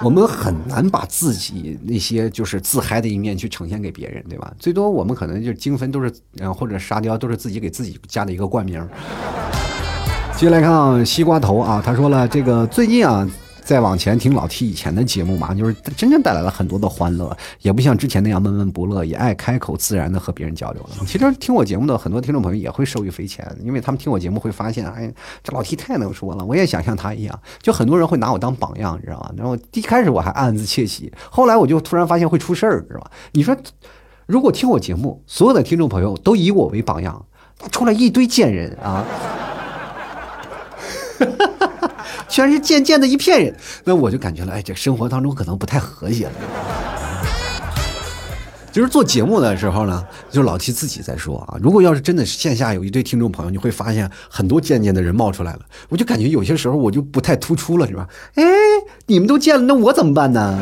[0.00, 4.52] 我们很难把自己那些就是自嗨的一面去呈现给别人，对吧？
[4.58, 8.86] 最多我们可能就精分都是，嗯，或者沙雕都是自己给自己加的一个冠名。
[10.36, 13.28] 接下来看，西瓜头啊，他说了，这个最近啊。
[13.64, 20.88] 再往前听老 T 以前的节目嘛，就是真正带来了很多的欢乐，也不像之前那样闷闷不乐，也爱开口自然的和别人交流了。
[21.06, 27.40] 其实听我节目的很多听众朋友也会受益匪浅，因为他们听我节目会发现，哎，这老 T 太能说了，我也想像他一样。
[27.60, 29.30] 就很多人会拿我当榜样，你知道吗？
[29.36, 33.10] 然后一开始我还暗自窃喜，后来我就突然发现会出事儿，知道吧？
[33.32, 33.56] 你说，
[34.26, 37.24] 如果听我节目，所有的听众朋友都以我为榜样，
[37.70, 39.04] 出来一堆贱人啊！
[42.32, 46.32] 全是贱贱的一片人，那我就感觉了，哎，这生活当中可能不太和谐了。
[48.72, 51.58] 就是做节目的时候呢，就老七自己在说啊。
[51.60, 55.60] 如果要是真的是线下有一堆听众朋友，你会发现很多贱贱的人冒出来了。
[55.90, 58.08] 我就感觉有些时候我就不太突出了，是吧？
[58.36, 58.42] 哎，
[59.04, 60.58] 你们都贱了，那我怎么办呢？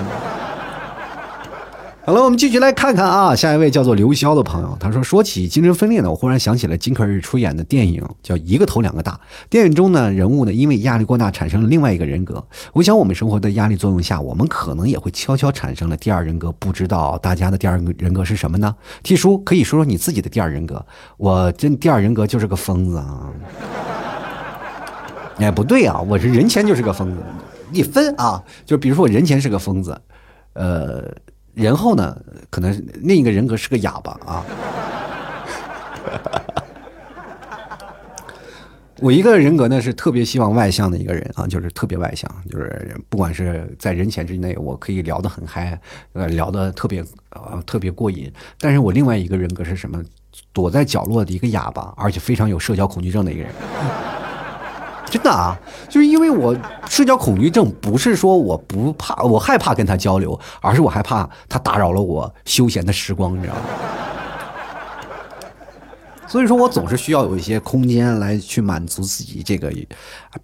[2.11, 9.13] 好了，我们继续来看看啊，下一位叫做刘潇的朋友，他说：“说起精神分裂呢，我忽然想起了金可日出演的电影，叫《一个头两个大》。
[9.49, 12.45] 电影中呢，人物呢因为压力过大，产生了另外一个人格。
[12.73, 16.51] 我想，我们生活的压力作用下，我们可能也会悄悄产生了第二人格。
[16.51, 20.85] 不知道大家的第二人格是什么呢？T 叔可以说说你自己的第二人格。
[21.17, 23.31] 我真第二人格就是个疯子啊！
[25.39, 27.23] 哎，不对啊，我是人前就是个疯子。
[27.71, 29.97] 你分啊，就比如说我人前是个疯子，
[30.55, 31.05] 呃。”
[31.55, 32.17] 然后呢，
[32.51, 32.71] 可能
[33.03, 34.45] 另一个人格是个哑巴啊。
[39.03, 45.81] 我一个人格呢是特别希望外向的一个人啊，就是特别外向，就是不管是在人前之内，我可以聊得很嗨，
[46.13, 48.31] 呃，聊得特别呃特别过瘾。
[48.59, 50.03] 但是我另外一个人格是什么？
[50.53, 53.53] 躲在角落的一个哑巴，而且非常有社交恐惧症的一个人。
[55.11, 55.59] 真的啊，
[55.89, 56.57] 就是因为我
[56.89, 63.61] 社交恐惧症，不是说我不怕，我害怕跟他交流，而是我害怕他打扰了我休闲的时光，你知道吗？
[66.29, 69.69] 所以说我总是需要有一些空间来去满足自己这个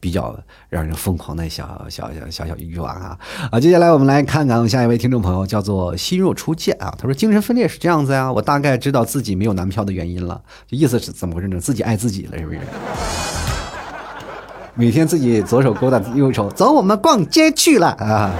[0.00, 0.36] 比较
[0.68, 3.16] 让人疯狂的小小小小小欲望啊
[3.52, 3.60] 啊！
[3.60, 11.60] 接下来我们来看看下一位听众朋友，叫做心若初见啊，他说精神分裂是这样子呀，我大概知道自己没有男票的原因了，就意思是怎么回事呢？
[11.60, 12.58] 自己爱自己了是不是？
[14.78, 18.30] 每天自己左手勾搭右手，走，我们逛街去了啊！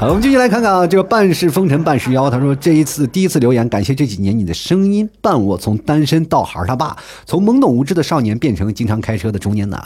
[0.00, 9.78] 好，我们继续来看看啊，这个半是风尘半是妖，他说这一次第一次留言，感谢这几年你的声音伴我从单身到孩儿他爸，从懵懂无知的少年变成经常开车的中年男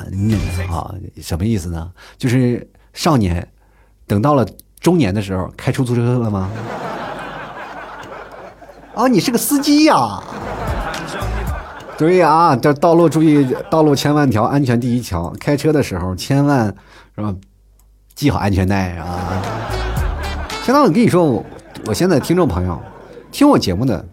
[0.71, 0.91] 啊，
[1.21, 1.91] 什么意思呢？
[2.17, 3.47] 就是少年
[4.07, 4.47] 等到了
[4.81, 6.49] 中年的时候开出租车了吗？
[8.95, 10.23] 啊，你是个司机呀？
[11.99, 15.33] 对呀，这道路注意，道路千万条，安全第一条。
[15.41, 16.73] 开车的时候千万
[17.17, 17.35] 是吧，
[18.15, 19.43] 系好安全带啊。
[20.63, 21.45] 现在我跟你说，我
[21.87, 22.81] 我现在听众朋友
[23.33, 24.07] 听我节目的，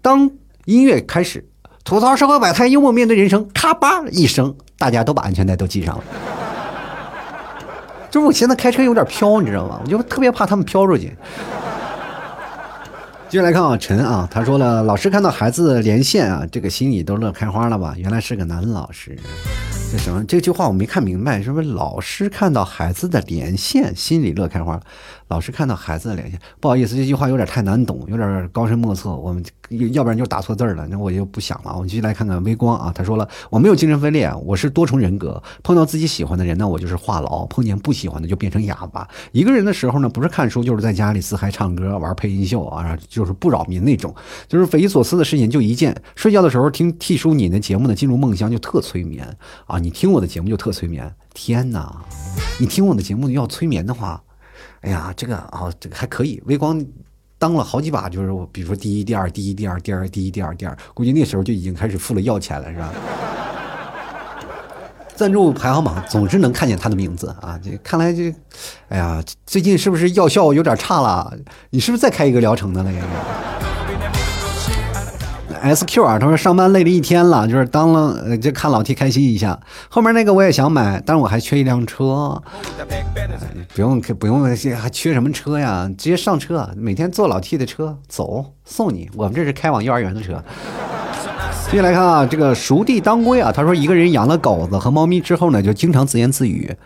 [0.00, 0.30] 当
[0.64, 1.46] 音乐开始，
[1.84, 6.04] 吐槽社会百态，幽默面对人生，咔吧一声，大家都把安全带都系上了。
[8.10, 9.78] 就是我现在开车有点飘，你知道吗？
[9.84, 11.14] 我就特别怕他们飘出去。
[13.34, 17.92] 接下来看啊，陈啊，他说了，老师看到孩子连线啊，这个心里都乐开花了吧？
[17.98, 19.18] 原来是个男老师，
[19.90, 20.24] 这什么？
[20.24, 24.80] 这句话我没看明白，是不是老师看到孩子的连线，心里乐开花？
[25.28, 29.44] 老师看到孩子的连线，不好意思，这句话有点太难懂，有点高深莫测，我们。
[29.92, 31.72] 要不然就打错字了，那我就不想了。
[31.74, 35.42] 我们继续来看看微光啊，他说了，我没有精神分裂，我是多重人格。
[35.62, 39.08] 碰到自己喜欢的人呢，我就是话痨；碰见不喜欢的就变成哑巴。
[39.32, 44.14] 一个人的时候呢，不是看书，就是在家里自嗨唱歌、玩配音秀啊，就是不扰民那种。
[44.46, 45.96] 就是匪夷所思的事情就一件。
[46.14, 49.26] 睡觉的时候听替叔你的节目呢，进入梦乡就特催眠
[49.66, 49.78] 啊。
[49.78, 51.10] 你听我的节目就特催眠。
[51.32, 52.04] 天哪，
[52.60, 54.22] 你听我的节目要催眠的话，
[54.84, 56.40] 哎呀，这个啊，这个还可以。
[56.46, 56.84] 微光。
[57.36, 62.90] 当了好几把，就是我，比如说第一、第二、第一、第二、第二、第一、第二、第二，估计那时候就已经开始付了药钱了，是吧？
[65.14, 67.60] 赞助排行榜总是能看见他的名字啊！
[67.62, 68.34] 这看来这，
[68.88, 71.36] 哎呀，最近是不是药效有点差了？
[71.68, 72.98] 你是不是再开一个疗程的了？S
[75.64, 79.58] S Q 啊，他说上班累了一天了，就是当了就看老 T 开心一下。
[79.88, 82.38] 后面那个我也想买，但是我还缺一辆车。
[83.74, 85.90] 不用不用，还缺什么车呀？
[85.96, 89.10] 直接上车，每天坐老 T 的车走送你。
[89.16, 90.44] 我们这是开往幼儿园的车。
[91.70, 96.76] 接下来看啊，这个熟地当归啊，他说一个人养了狗子和猫咪之后呢，就经常自言自语，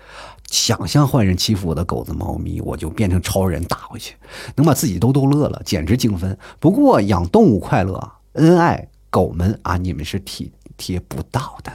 [0.53, 4.15] 想象坏人欺负我的狗子猫咪，我就变成超人打回去，
[4.55, 6.39] 能把自己都逗乐了，简直精分。
[6.61, 8.13] 不过养动物快乐。
[8.35, 11.73] 恩爱狗们啊，你们是体贴不到的。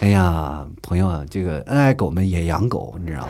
[0.00, 3.28] 哎呀，朋友啊，这个恩爱狗们也养狗，你知道吗？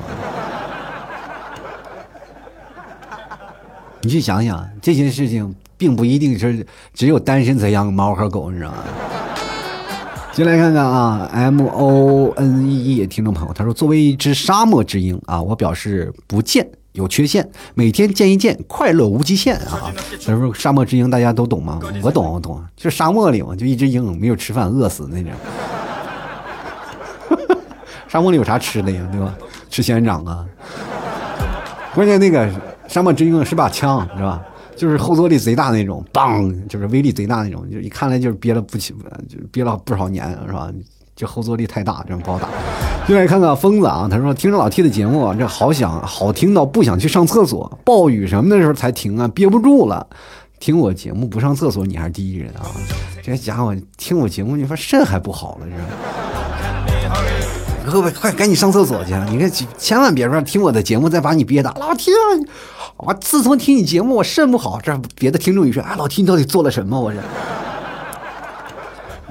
[4.03, 8.85] 你去想想，这件事情并不一定是只有单身才养猫和狗，你知道吗？
[10.33, 19.93] 进来看看啊，M O N E E 听众朋友，他说：“作为一只沙漠之鹰啊，我表示不见。”有缺陷，每天见一见，快乐无极限啊！
[20.25, 21.81] 他说沙漠之鹰大家都懂吗？
[22.01, 25.33] 我懂，我懂，就是沙漠里嘛，就一只鹰没有吃饭，饿死那种。
[28.07, 29.09] 沙漠里有啥吃的呀？
[29.11, 29.35] 对吧？
[29.69, 30.47] 吃仙人掌啊！
[31.97, 32.49] 关键那个
[32.87, 34.41] 沙漠之鹰是把枪，是吧？
[34.77, 38.95] 就是后坐力贼大那种，嘣，就是威力贼大那种，就一看来就是憋了不起，
[39.29, 40.71] 就憋了不少年，是吧？
[41.17, 42.49] 这后坐力太大，这样不好打。
[43.07, 50.07] 进来看看疯子啊，他说听着老 T 的节目，这好想好听到不想去上厕所，暴雨什么的时候才停啊，憋不住了。
[50.59, 52.65] 听我节目不上厕所，你还是第一人啊！
[53.23, 55.73] 这家伙听我节目，你说肾还不好了，是
[57.11, 57.21] 吧？
[57.93, 59.12] 各位快赶紧上厕所去！
[59.29, 61.71] 你看，千万别说听我的节目再把你憋的。
[61.79, 62.11] 老 T，
[62.97, 64.81] 我自从听你节目，我肾不好。
[64.81, 66.99] 这别的听众一说，哎，老 T 你到底做了什么？
[66.99, 67.19] 我这。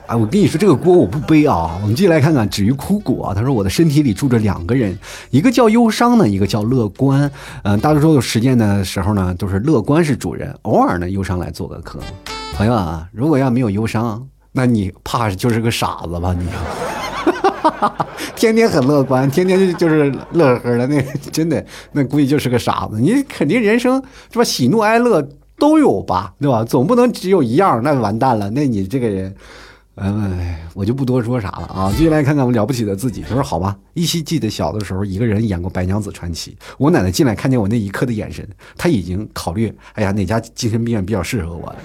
[0.05, 1.79] 哎，我跟你说，这个锅我不背啊。
[1.81, 3.33] 我们继续来看看，止于枯骨啊。
[3.33, 4.97] 他说，我的身体里住着两个人，
[5.29, 7.31] 一个叫忧伤呢，一个叫乐观。
[7.63, 12.01] 嗯，大多数时间的时候呢，都是乐观是主人，偶尔呢，忧伤来做个客。
[12.53, 16.35] 朋友啊，如果要没有忧伤，那你怕就是个傻子吧？
[16.37, 16.45] 你，
[18.35, 21.01] 天天很乐观，天天就是乐呵的，那
[21.31, 22.99] 真的，那估计就是个傻子。
[22.99, 24.43] 你肯定人生是吧？
[24.43, 25.25] 喜怒哀乐
[25.57, 26.61] 都有吧，对吧？
[26.65, 28.49] 总不能只有一样，那完蛋了。
[28.49, 29.33] 那你这个人。
[29.95, 31.91] 哎，我就不多说啥了啊！
[31.91, 33.21] 继续来看看我了不起的自己。
[33.21, 36.49] 他说：“好吧，依稀记得小的时候，一个人演过《白娘子传奇》。
[36.79, 41.75] 我奶奶进来看见我那一刻的眼神，她已经考虑，哎呀，哪家精神病院比较适合我。”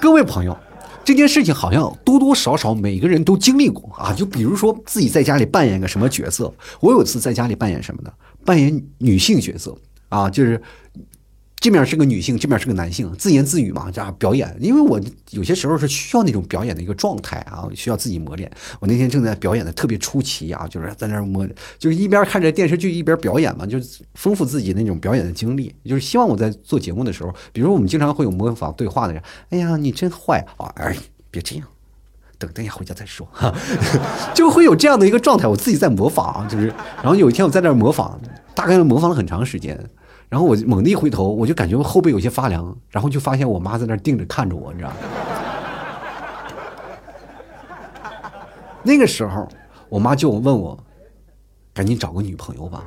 [0.00, 0.56] 各位朋友，
[1.04, 4.14] 这件事情好像多多少少每个人都经历过啊。
[4.14, 8.12] 就比如说自己在家里扮演个什么角色，我有一次在家里扮演什么呢？
[8.44, 9.76] 扮演女性角色
[10.10, 10.62] 啊，就是。
[11.60, 14.56] 这面是个女性，这面是个男性，自言自语嘛，这样表演。
[14.60, 15.00] 因为我
[15.30, 18.48] 有些时候是需要那种表演的一个状态啊，需要自己磨练。
[18.78, 21.44] 我那天正在表演的特别出奇啊，就是在那儿摸，
[21.76, 23.76] 就是一边看着电视剧一边表演嘛，就
[24.14, 25.74] 丰富自己那种表演的经历。
[25.84, 30.72] 就是希望我在做节目的时候，比如我们经常会有模仿对话的人，哎呀，你真坏啊！
[30.76, 30.96] 哎，
[31.28, 31.66] 别这样，
[32.38, 33.52] 等等一下回家再说，哈，
[34.32, 35.48] 就会有这样的一个状态。
[35.48, 36.68] 我自己在模仿，就是，
[37.02, 38.16] 然后有一天我在那儿模仿，
[38.54, 39.76] 大概模仿了很长时间。
[40.28, 44.96] 然后我猛地一回头，我就感觉我后背有些发凉，然后就发现我妈在那盯着看着我，你知道吗？
[48.84, 49.48] 那个时候，
[49.88, 50.78] 我妈就问我
[51.72, 52.84] ：“赶紧找个女朋友吧。”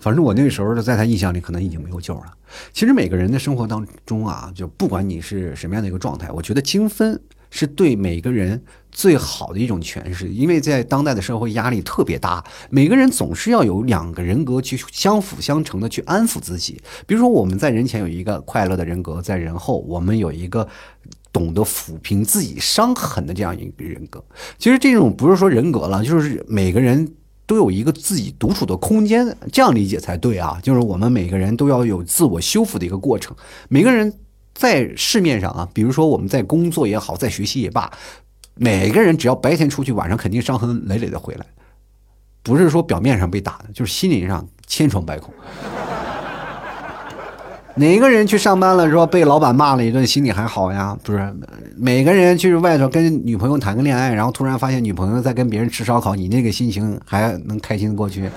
[0.00, 2.32] 反正我那个时候在她印象里可能已经没有救了。
[2.72, 7.20] 其实每个人的生活当中啊，就不管你是什么样的一个状态，我觉得精分。
[7.48, 8.60] 是对每个人
[8.96, 16.80] 最好的一种诠释，因为在当代的社会压力特别大，每个人总是要有两个人格去相辅相成的去安抚自己。
[17.06, 20.66] 比如说，我们在人前有一个快乐的人格，在人后我们有一个
[21.30, 24.24] 懂得抚平自己伤痕的这样一个人格。
[24.56, 27.06] 其实这种不是说人格了，就是每个人
[27.44, 30.58] 都有一个自己独处的空间，这样理解才对啊。
[30.62, 33.36] 就是我们每个人都要有自我修复的一个过程，
[33.68, 34.10] 每个人。
[34.58, 37.92] 在市面上啊，比如说我们在工作也好，在学习也罢，
[38.56, 41.44] 每个人只要白天出去，晚上肯定伤痕累累的回来，
[42.42, 45.32] 不是说表面上被打的，就是心灵上千疮百孔。
[47.74, 50.96] 哪个人去上班了，说被老板骂了一顿，心里还好呀？
[51.02, 51.36] 不是，
[51.76, 58.30] 每个人去外头跟女朋友谈个恋爱，然后突然发现女朋友在跟别人吃烧烤，你那个心情还能开心过去？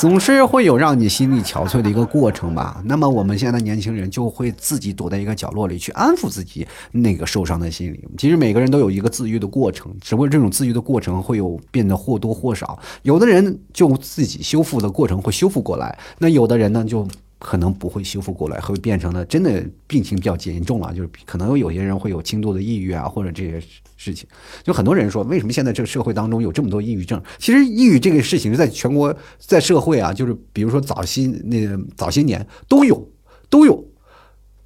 [0.00, 2.82] 总是会有让你心力憔悴的一个过程吧。
[2.86, 8.02] 那么我们现在年轻人就会自己躲在一个角落里去安抚自己那个受伤的心灵。
[8.16, 12.78] 其实每个人都有一个自愈的过程，只不过这种自愈的过程会有变得或多或少。
[13.02, 17.06] 有的人就自己修复的过程会修复过来，那有的人呢就。
[17.40, 23.60] 可能不会修复过来，会变成了真的病情比较严重了，就是可能有些人会有轻度的抑郁啊，或者这些
[23.96, 24.28] 事情。
[24.62, 27.20] 就很多人说，为什么现在这个社会当中有这么多抑郁症？
[27.38, 31.66] 其实抑郁这个事情是在全国在社会啊，就是比如说早些那
[31.96, 33.08] 早些年都有
[33.48, 33.82] 都有，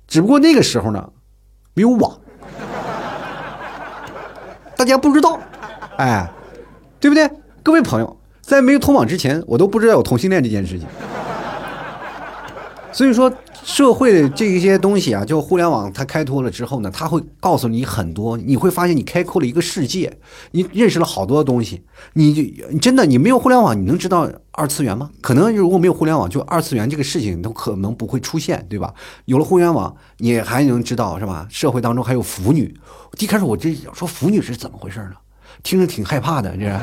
[0.07, 1.13] 只不过那个时候呢
[1.75, 2.21] 没有网，
[4.77, 5.41] 大家不知道，
[5.97, 6.29] 哎，
[6.99, 7.31] 对不对？
[7.63, 10.89] 各位朋友，在没有通网之前，我都不知道有同性恋这件事情。
[12.95, 13.31] 所以说，
[13.65, 20.17] 社会的这一些东西啊，就互联网它开拓了之后呢，它会告诉你很多，你会发现你开阔了一个世界，
[20.53, 21.83] 你认识了好多东西。
[22.13, 25.11] 你就真的，你没有互联网，你能知道二次元吗？
[25.21, 28.95] 可能如果没有互联网，就二次元这个事情都可能不会出现，对吧？
[29.25, 31.49] 有了互联网，你还能知道是吧？
[31.51, 32.73] 社会当中还有腐女。
[33.19, 35.15] 一开始我这说腐女是怎么回事呢？
[35.65, 36.81] 听着挺害怕的，这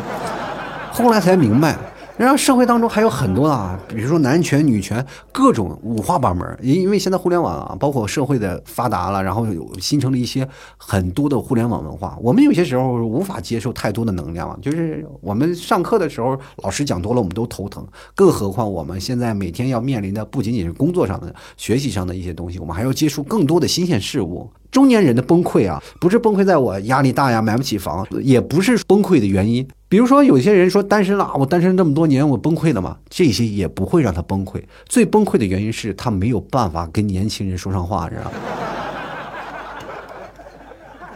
[0.91, 1.77] 后来才明白。
[2.21, 6.55] 然后社会当中还有很多啊，比如说男权、女权，各种五花八门。
[6.61, 10.47] 因因为现在互联网啊，包括社会的发达了，然后有形成了一些
[10.77, 12.15] 很多的互联网文化。
[12.21, 17.83] 我们有些时候无法接受太多的能量，就是我们上课的时候老师讲多了，我们都头疼。
[18.13, 24.47] 更何况我们现在每天要面临的不仅仅是工作上的、学习上的一些东西，我们还要接触更多的新鲜事物。
[24.71, 29.67] 中年人的崩溃啊，不是崩溃在我压力大呀，买不起房，也不是崩溃的原因。
[29.89, 32.97] 比如说，有些人说单身了，我单身这么多年，我崩溃了吗？
[33.09, 34.61] 这些也不会让他崩溃。
[34.87, 38.31] 最崩溃的原因是他没有办法跟年轻人说上话，知道吗？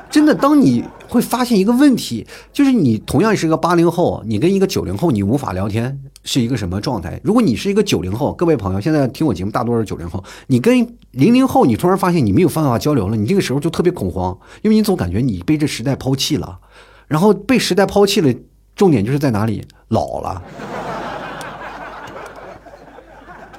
[0.09, 7.19] 真的，当你会发现一个问题，就是你同样是一个八零后，你跟一个九零后，你无法聊天，是一个什么状态？
[7.21, 16.59] 如果你是一个九零后，各位朋友，现在听我节目大多是九零后，你跟零零后，你突然发现你没有办法交流了，你这个时候就特别恐慌，因为你总感觉你被这时代抛弃了，
[17.07, 18.33] 然后被时代抛弃了，
[18.75, 19.65] 重点就是在哪里？
[19.87, 20.41] 老了，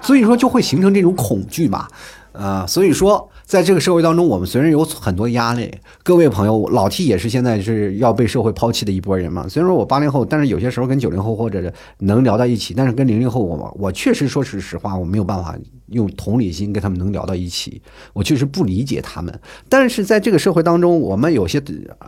[0.02, 1.88] 所以说就会形成这种恐惧嘛。
[2.32, 5.72] 啊，所以说，在这个社会当中，我们虽然有很多压力，
[6.02, 9.46] 各位朋友，老 T 也是现在是要被社会抛弃的一波人嘛。
[9.46, 15.56] 虽然说我八零后，但是有些时候跟九零后或者能聊到一起，但是跟零零后，我我确实说是实话，我没有办法
[15.90, 17.80] 用同理心跟他们能聊到一起，
[18.12, 19.32] 我确实不理解他们。
[19.68, 21.62] 但是在这个社会当中，我们有些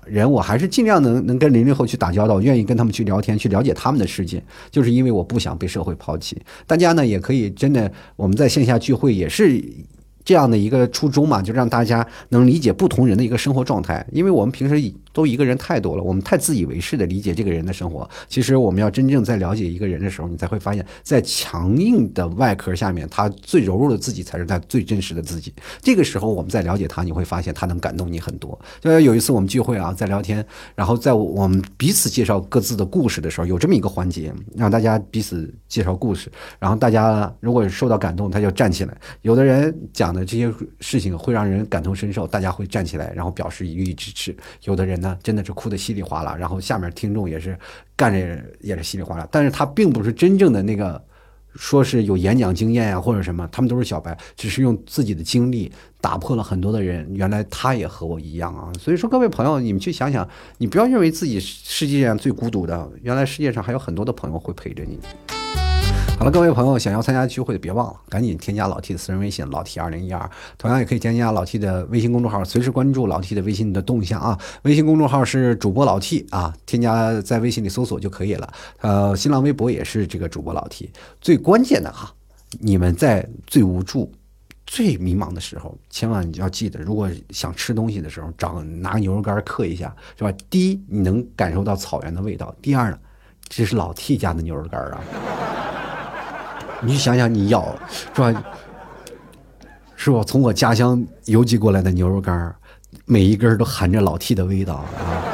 [0.06, 6.36] 人，我还是尽量能能跟零零后去打交道，愿意跟他们去聊天，去了解他们的世界，就是因为我不想被社会抛弃。
[6.66, 9.64] 大家呢也可以真的，我们在线下聚会也是。
[10.28, 18.06] 这样的一个初衷嘛，就让大家能理解不同人的一个生活状态，因为我们平时都一个人太多了，我们太自以为是的理解这个人的生活。
[18.28, 25.50] 其实我们要真正在了解一个人的时候，你才会发现，在强硬的外壳下面，他最柔弱的自己才是他最真实的自己。
[25.80, 28.58] 这个时候，我们在了解他，你会发现他能感动你很多。
[28.82, 38.94] 就有一次我们聚会啊，在聊天，然后在我们彼此介绍各自的故事的时候，有这么一个环节，让大家彼此介绍故事，然后大家如果受到感动，他就站起来。
[39.22, 40.17] 有的人讲的。
[40.24, 44.36] 这些事情会让人感同身受，大家会站起来，然后表示予以支持。
[44.64, 47.58] 有的人呢，真的是哭得稀里哗啦，然后下面听众也是
[47.96, 49.26] 干着也是稀里哗啦。
[49.30, 51.02] 但是他并不是真正的那个，
[51.54, 57.08] 说是有演讲经验呀或者什么，他们都是小白，只是用自己的经历打破了很多的人。
[57.14, 58.70] 原来他也和我一样啊！
[58.78, 64.98] 所以说，各位朋友，你们去想想，你不要认为自己世界上最孤独的，原来世界上还有很多的朋友会陪着你。
[66.18, 74.36] 好了，各位朋友，想要参加聚会的别忘了，赶紧添加老 T 的私人微信老 T 二零一二，同样也可以添加老 T 的微信公众号，随时关注老 T 的微信的动向啊。
[74.62, 78.52] 微信公众号是主播老 T 啊，添加在微信里搜索就可以了。
[78.80, 80.90] 呃，新浪微博也是这个主播老 T。
[81.20, 82.12] 最关键的哈，
[82.58, 84.12] 你们在最无助、
[84.66, 90.32] 最迷茫的时候，千万你就要记得，如果想吃东西的时候，找拿牛肉干嗑一下，是吧？
[90.50, 92.98] 第一，你能感受到草原的味道；第二呢，
[93.48, 95.00] 这是老 T 家的牛肉干啊。
[96.80, 97.74] 你想想，你咬
[98.14, 98.44] 是吧？
[99.96, 100.22] 是吧？
[100.24, 102.54] 从我家乡邮寄过来的牛肉干
[103.04, 105.24] 每一根都含着老 T 的味道啊！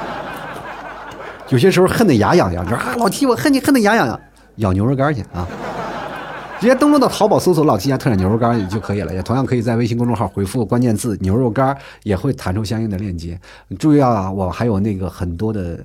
[1.50, 4.20] 有些时候恨得牙痒痒，说啊，老 T，我恨你恨得牙痒痒，
[4.56, 5.46] 咬牛肉干去啊！
[6.60, 13.38] 直接登录到淘宝搜索“老 T 家特产牛肉干”也就可以了，也同样可以在微信公众号回复关键字“牛肉干”，也会弹出相应的链接。
[13.78, 15.78] 注意啊，我还有那个很多的。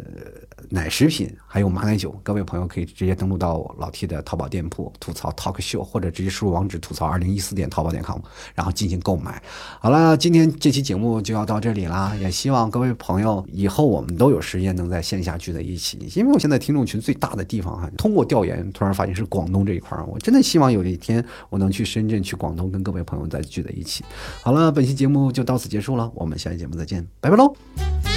[0.70, 8.20] 奶食品还有马奶酒，各位朋友可以直接登录到老 T 的淘宝店铺吐槽 Talk Show，或者直接输入网址吐槽二零一四点淘宝点 com，
[8.54, 9.42] 然后进行购买。
[9.80, 15.98] 好了，今天这期节目就要到这里啦，也希望各位朋友以后我们都有时间能在线下聚在一起。
[16.16, 24.04] 因为我现在听众群最大的地方哈，通过调研突然发现是广东这一块儿，我真的希望有一天我能去深圳、去广东跟各位朋友再聚在一起。
[24.42, 28.09] 好了，本期节目就到此结束了，我们下期节目再见，拜拜喽。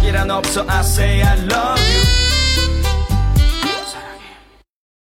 [0.00, 2.29] 포기란 없어 I say I love you